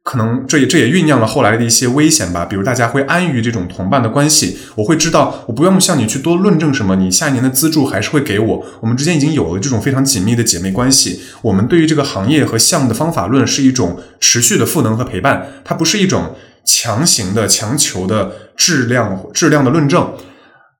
[0.04, 11.22] 可能这也这也酝酿了后来的一些危险吧，比如大家会安于这种同伴的关系，我会知道我不用向你去多论证什么，你下一年的资助还是会给我，我们之间已经有了这种非常紧密的姐妹关系。
[11.42, 16.34] 我们对于这个行业和项目的方法论是一种持续的赋能和陪伴，它不是一种
[16.64, 20.12] 强行的强求的质量质量的论证。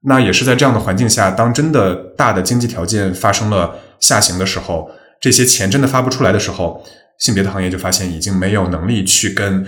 [0.04, 6.84] 那也是在这样的环境下，当真的大的经济条件发生了下行的时候，这些钱真的发不出来的时候。
[7.18, 9.64] 性别的行业就发现已经没有能力去跟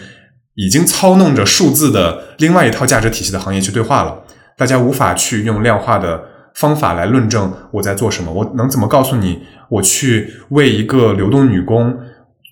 [0.57, 4.22] 已经操弄着数字的另外一套价值体系的行业去对话了。
[4.57, 6.22] 大家无法去用量化的
[6.55, 8.32] 方法来论证我在做什么。
[8.32, 11.97] 我能怎么告诉你，我去为一个流动女工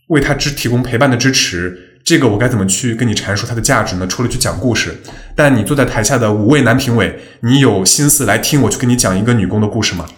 [0.08, 2.00] 为她支提供陪伴的支持？
[2.04, 4.06] 这个我该怎么去跟你阐述它的价值呢？
[4.08, 4.92] 除了去讲故事，
[5.36, 10.08] 但你坐在台下的五位男评委，你有心思来听我去跟你讲一个女工的故事吗？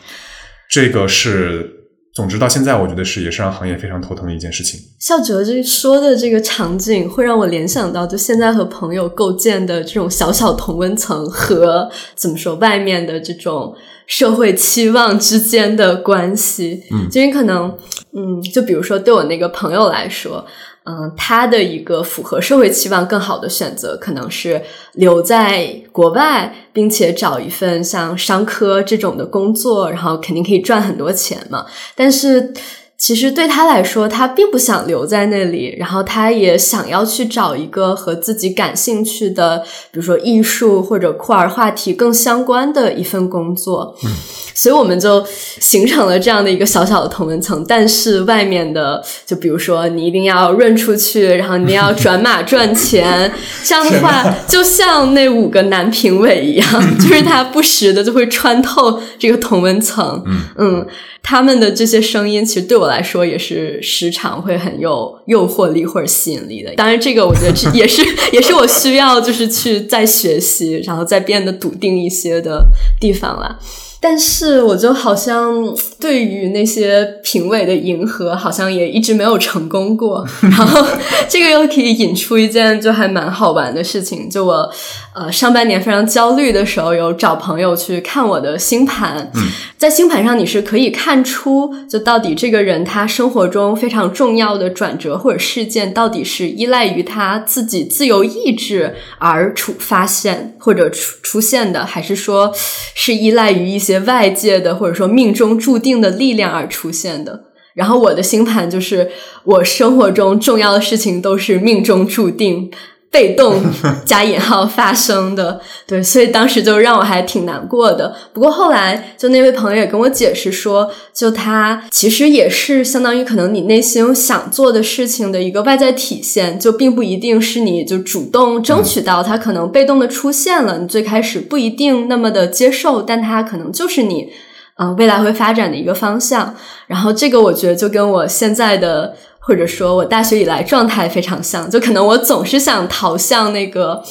[0.70, 1.83] 这个是。
[2.14, 4.78] 总之，到现在我觉得是也是让行业非常头疼的一件事情。
[5.00, 13.74] 笑哲这说的这个场景，会让我联想到，就现在和朋友构建的这种小小同温层和怎么说外面的这种
[14.06, 16.84] 社会期望之间的关系。
[16.92, 17.76] 嗯，就你可能，
[18.12, 20.46] 嗯，就比如说对我那个朋友来说。
[20.84, 24.62] 嗯，他的一个符合社会期望更好的选择，可能是
[24.92, 31.66] 留在国外，并且找一份像商科这种的工作，然后肯定可以赚很多钱嘛。
[31.94, 32.52] 但是。
[32.96, 39.58] 其实对他来说，他并不想留在那里，然后他也想要去找一个和自己感兴趣的，
[39.90, 43.94] 比如说艺术或者酷儿话题更相关的一份工作。
[44.04, 44.10] 嗯，
[44.54, 45.24] 所以我们就
[45.60, 47.64] 形成了这样的一个小小的同文层。
[47.68, 53.30] 但是外面的，就比如说你一定要润出去，然后你一定要转码 赚钱，
[53.64, 56.66] 这样的话，就像那五个男评委一样，
[56.98, 60.22] 就是他不时的就会穿透这个同文层。
[60.26, 60.86] 嗯嗯。
[61.26, 66.70] 他们的这些声音，其实对我来说也是时常会很有诱惑力或者吸引力的。
[66.76, 72.62] 当然，这个我觉得这也是也是我需要就是去再学习，然后再变得笃定一些的
[73.00, 73.58] 地方啦。
[74.06, 80.22] 但是，我就好像对于那些评委的迎合，好像也一直没有成功过。
[80.42, 80.86] 然后，
[81.26, 84.28] 这个又可以引出一件就还蛮好玩的事情。
[84.28, 84.70] 就我
[85.14, 89.32] 呃上半年非常焦虑的时候，有找朋友去看我的星盘。
[89.76, 102.52] 在星盘上，你是可以看出，就到底这个人他生活中非常重要的转折或者事件，到底是依赖于他自己自由意志而出发现或者出出现的，还是说
[102.94, 103.94] 是依赖于一些。
[104.04, 109.10] 外界的或者说命中注定的力量而出现的，然后我的星盘就是
[109.44, 112.70] 我生活中重要的事情都是命中注定、
[113.14, 113.62] 被动
[114.04, 118.12] 加引号发生的， 对，所以当时就让我还挺难过的。
[118.32, 134.30] 不过后来就那位朋友也跟我解释说，就他其实也是相当于可能你内心想做的事情的一个外在体现，就并不一定是你就主动争取到，他可能被动的出现了，你最开始不一定那么的接受，但他可能就是你。
[134.76, 136.52] 嗯，未来会发展的一个方向。
[136.88, 139.14] 然后这个我觉得就跟我现在的，
[139.46, 141.70] 或者说我大学以来状态非常像。
[141.70, 144.02] 就可能我总是想逃向那个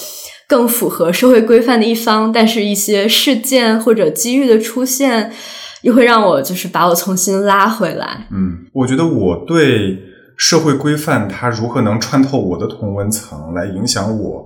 [0.47, 5.31] 更符合社会规范的一方，但是一些事件或者机遇的出现，
[5.81, 8.27] 又会让我就是把我重新拉回来。
[8.31, 9.97] 嗯，我觉得我对
[10.37, 14.45] 社会规范它如何能穿透我的同文层来影响我，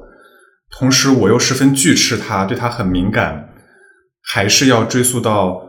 [0.72, 3.50] 同时我又十分拒斥它，对它很敏感，
[4.22, 5.62] 还是要追溯到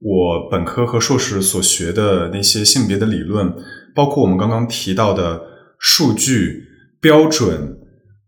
[0.00, 3.52] 我本科和硕士所学的那些性别的理论，
[3.96, 5.40] 包括我们刚刚提到的
[5.78, 6.62] 数据
[7.00, 7.78] 标准，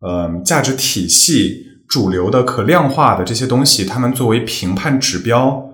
[0.01, 1.67] 嗯，价值体系。
[1.89, 5.71] 主流的可量化的这些东西，他们作为评判指标，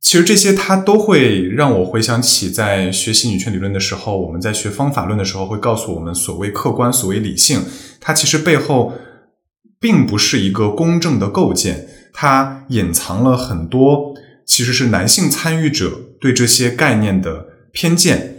[0.00, 7.62] 其实这些它都会让我回想起在学习女权理论的时候，我们在学方法论的时候会告诉我们，所谓客观，所谓理性，
[8.00, 8.92] 它其实背后
[9.80, 14.14] 并不是一个公正的构建，它隐藏了很多
[14.46, 18.36] 其实是男性参与者对这些概念的偏见，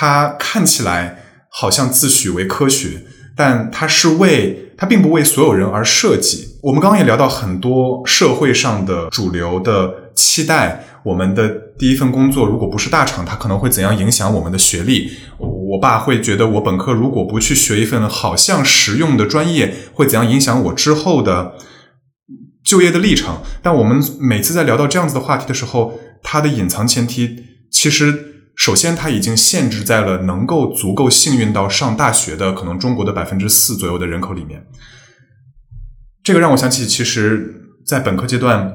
[0.00, 1.18] 它看起来
[1.50, 3.02] 好像自诩为科学。
[3.36, 6.58] 但它是为它并不为所有人而设计。
[6.62, 11.48] 我们刚刚也聊到很多社会上的主流的期待，我们的
[11.78, 15.10] 第一份工作如果不是大厂，它可能会怎样影响我们的学历？
[15.38, 21.54] 我爸会觉得我本科如果不去学一份好像实用的专业，会怎样影响我之后的
[22.62, 23.38] 就业的历程？
[23.62, 28.26] 但我们每次在聊到这样子的话题的时候，它的隐藏前提其实。
[28.60, 34.66] 首先，它已经限制在了能够足够幸运到上大学的可能中国的百分之四左右的人口里面。
[36.22, 38.70] 这个让我想起，其实，在本科阶段，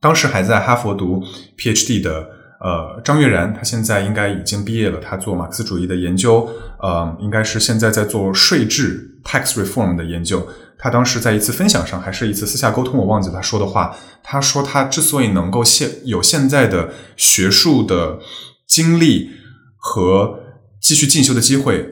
[0.00, 1.22] 当时还在哈佛读
[1.56, 2.28] PhD 的
[2.60, 6.50] 呃张悦然，他现在应该已经毕业了，他做马克思主义的研究，
[6.80, 10.44] 呃，应该是现在在做税制 tax reform 的研究。
[10.78, 13.96] 他当时在一次分享上，还是一次私下沟通，我忘记他说的话。
[14.24, 18.18] 他说，他之所以能够现有现在的学术的。
[18.66, 19.30] 经历
[19.76, 20.40] 和
[20.80, 21.88] 继续进修的机会，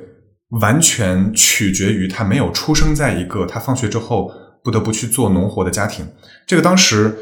[0.61, 4.31] 完全取决于他没有出生在一个他放学之后
[4.63, 6.07] 不得不去做农活的家庭。
[6.47, 7.17] 这个当时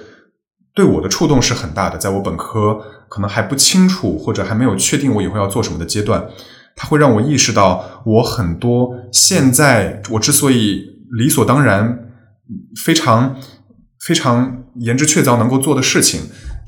[0.75, 1.99] 对我的触动是很大的。
[1.99, 6.27] 在我本科可能还不清楚或者还没有确定我以后要做什么的阶段，
[6.75, 10.87] 他会让我意识到，我很多现在我之所以
[11.19, 12.11] 理所当然、
[12.85, 13.37] 非常
[14.01, 16.23] 非常言之确凿能够做的事情。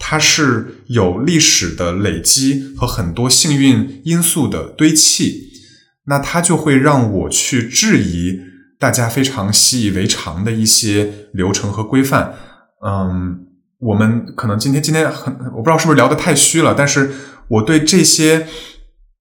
[0.07, 5.49] 它是有历史的累积和很多幸运因素的堆砌，
[6.09, 8.39] 那它就会让我去质疑
[8.79, 12.35] 大家非常习以为常的一些流程和规范。
[12.87, 13.47] 嗯，
[13.81, 17.11] 我们可能今天今天很我不知道是不是聊得太虚了，但是
[17.49, 18.47] 我对这些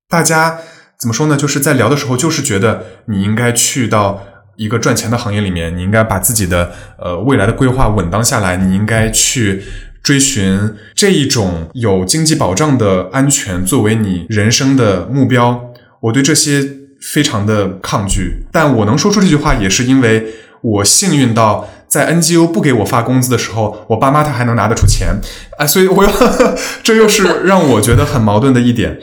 [0.09, 0.59] 大家
[0.99, 1.37] 怎么说呢？
[1.37, 4.21] 就是在聊的时候，就是觉得你应该去到
[4.57, 9.63] 一个赚钱的行业里面，你应该把自己的呃未来的规划稳当下来，你应该去。
[10.03, 16.61] 追寻这一种有经济保障的安全作为你人生的目标，我对这些
[16.99, 18.45] 非常的抗拒。
[18.51, 20.27] 但我能说出这句话，也是因为
[20.61, 25.21] 我幸运到在 NGO 不给我发工资的时候，我爸妈他还能拿得出钱。
[25.57, 26.05] 哎，所以我
[26.83, 28.99] 这又是让我觉得很矛盾的一点。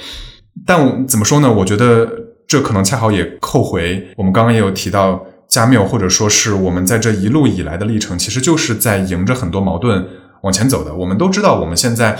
[0.66, 1.50] 但怎么说呢？
[1.50, 2.06] 我觉得
[2.46, 10.06] 这可能恰好也扣回我们刚刚也有提到加缪，或者说是我们在这一路以来的历程，其实就是在迎着很多矛盾。
[10.42, 12.18] 往前走的，我们都知道，我们现在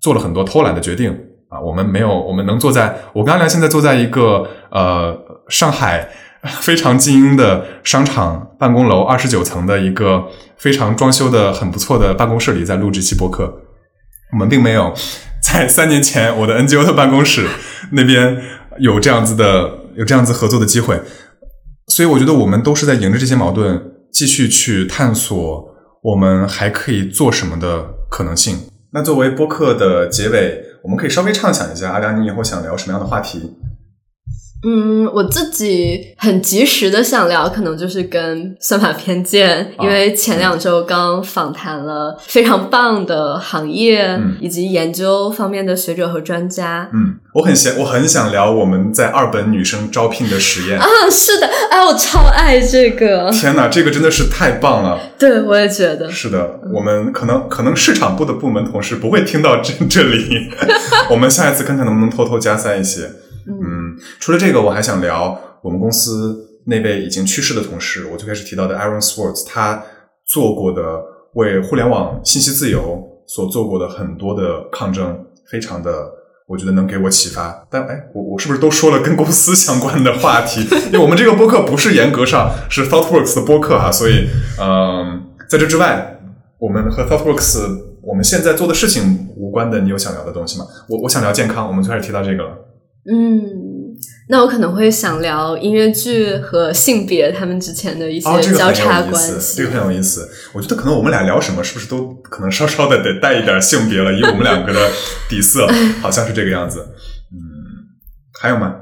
[0.00, 1.58] 做了很多偷懒的决定啊。
[1.58, 6.08] 我们没有，我们能坐在，我跟阿良现在坐在一个呃上海
[6.60, 10.24] 非常精英的商场办公楼二十九层的一个
[10.58, 13.62] 非常装修的很不错的办公室里，在录这期播客。
[14.32, 14.92] 我们并没有
[15.42, 17.46] 在三年前我的 NGO 的办公室
[17.92, 18.42] 那边
[18.78, 21.00] 有这样子的有这样子合作的机会，
[21.86, 25.73] 所以我觉得我们都是在迎着这些矛盾继续去探索。
[26.04, 28.58] 我们还可以做什么的可能性？
[28.90, 33.56] 那作为播客的结尾，我们可以稍微畅想一下，阿良，你以后想聊什么样的话题？
[34.66, 46.88] 嗯，我自己很及时的想聊，可能就是跟算法偏见，因为前两周刚访谈了非常棒的行业以及研究方面的学者和专家。
[46.94, 53.30] 嗯，我很想，我很想聊我们在二本女生招聘的实验啊，是的，哎，我超爱这个！
[53.30, 54.98] 天哪，这个真的是太棒了！
[55.18, 56.58] 对，我也觉得是的。
[56.72, 60.48] 我们可能可能市场部的部门同事不会听到这这里，
[61.10, 63.02] 我们下一次看看能不能偷偷加塞一些。
[63.46, 63.83] 嗯，
[64.20, 68.06] 除了这个，我还想聊我们公司那位已经去世的同事。
[68.12, 69.82] 我最开始提到的 Aaron Swartz，他
[70.26, 71.02] 做过的
[71.34, 75.90] 为互联网信息自由所做过的很多的抗争，非常的，
[76.46, 77.66] 我觉得能给我启发。
[77.70, 80.60] 但哎，我我是不是都说了跟公司相关的话题？
[80.86, 84.28] 因为我们这个播客不是严格上是 ThoughtWorks 的播客哈，所以
[84.60, 86.20] 嗯，在这之外，
[86.58, 90.66] 我们和 ThoughtWorks 我们现在做的事情无关的，你有想聊的东西吗？
[90.88, 92.50] 我我想聊健康，我们最开始提到这个了。
[93.06, 93.63] 嗯，
[94.28, 100.28] 那我可能会想聊音乐剧和性别他们之前的一些交叉关系，这个很有意思。
[100.52, 104.12] 我觉得可能我们俩聊什么，是不是都可能稍稍的得带一点性别了？
[104.12, 104.90] 以我们两个的
[105.28, 105.68] 底色，
[106.00, 106.80] 好像是这个样子。
[107.32, 107.36] 嗯，
[108.40, 108.76] 还有吗？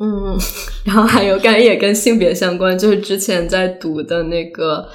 [0.00, 0.36] 嗯，
[0.84, 4.88] 然后还有，刚才也跟性别相关，就是之前在读的那个，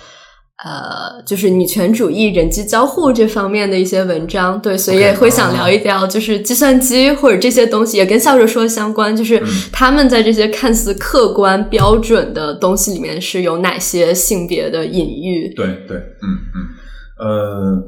[0.66, 9.41] 呃，就是女权主义人机交互这方面的一些文章，对，所以也会想聊一聊，就是计算机或者这些东西也跟笑着说相关，就是
[9.72, 15.53] 他们在这些看似客观标准的东西里面是有哪些性别的隐喻？
[15.55, 16.68] 对对，嗯嗯，
[17.20, 17.84] 呃。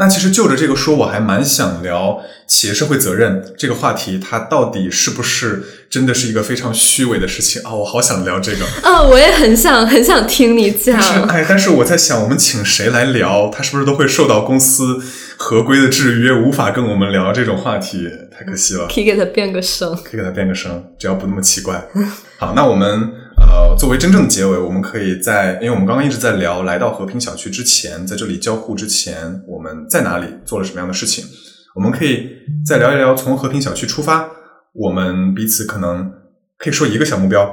[0.00, 7.74] 那其实就着这个说，我还蛮想聊企业社会责任这个话题，它到底是不是真的是一个非常虚伪的事情啊？
[7.74, 9.02] 我好想聊这个 啊！
[9.02, 10.98] 我也很想很想听你讲。
[10.98, 14.98] 但 是哎，但是我在想，我们请谁来聊，他是不是都会受到公司
[15.36, 18.08] 合规的制约，无法跟我们聊这种话题？
[18.34, 18.88] 太可惜了。
[18.88, 21.84] 可以给他变个声，可以给他变个声，只要不那么奇怪。
[22.38, 23.19] 好，那我们。
[23.50, 31.24] 呃，作为真正的结尾，我们可以在，因为我们刚刚一直在聊来到和平小区之前，在这里交互之前，我们在哪里做了什么样的事情？
[31.74, 32.28] 我们可以
[32.64, 34.30] 再聊一聊，从和平小区出发，
[34.72, 36.12] 我们彼此可能
[36.58, 37.52] 可以说一个小目标。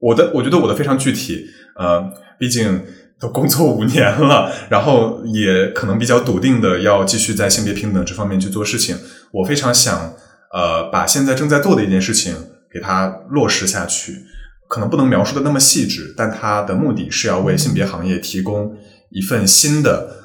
[0.00, 1.44] 我的，我觉得我的非常具体。
[1.78, 2.82] 呃，毕竟
[3.20, 8.96] 都工作五年了，然后也可能比较笃定的要继续在性别平等这方面去做事情。
[9.30, 10.14] 我非常想，
[10.54, 12.34] 呃，把现在正在做的一件事情
[12.72, 14.24] 给它落实下去。
[14.72, 18.74] 可能不能描述的那么细致，但它的目的是要为性别行业提供
[19.10, 20.16] 一份新的、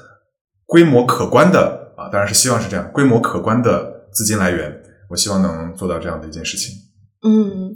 [0.65, 4.73] 规模可观的啊，当然是希望是这样，规模可观的资金来源。
[5.09, 6.73] 我希望能做到这样的一件事情。
[7.27, 7.75] 嗯，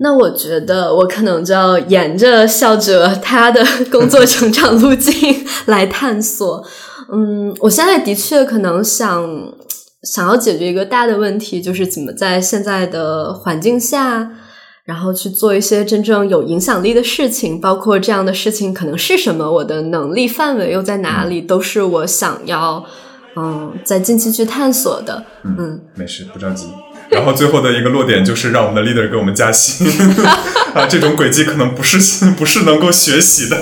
[0.00, 6.66] 那我觉得我可能就要沿着笑哲他的工作成长路径来探索。
[7.14, 9.54] 嗯，我现在的确可能想
[10.02, 14.32] 想要解决一个大的问题，就是怎么在现在的环境下。
[14.90, 22.84] 然后去做一些真正有影响力的事情，包括这样的事情可能是什么，我的能力范围又在哪里，都是我想要
[23.36, 25.24] 嗯在近期去探索的。
[25.44, 26.66] 嗯，没事，不着急。
[27.08, 29.86] 然后最后的一个落点就是让我们的 leader 给我们加薪
[30.74, 33.56] 啊，这种轨迹可能不是不是能够学习的。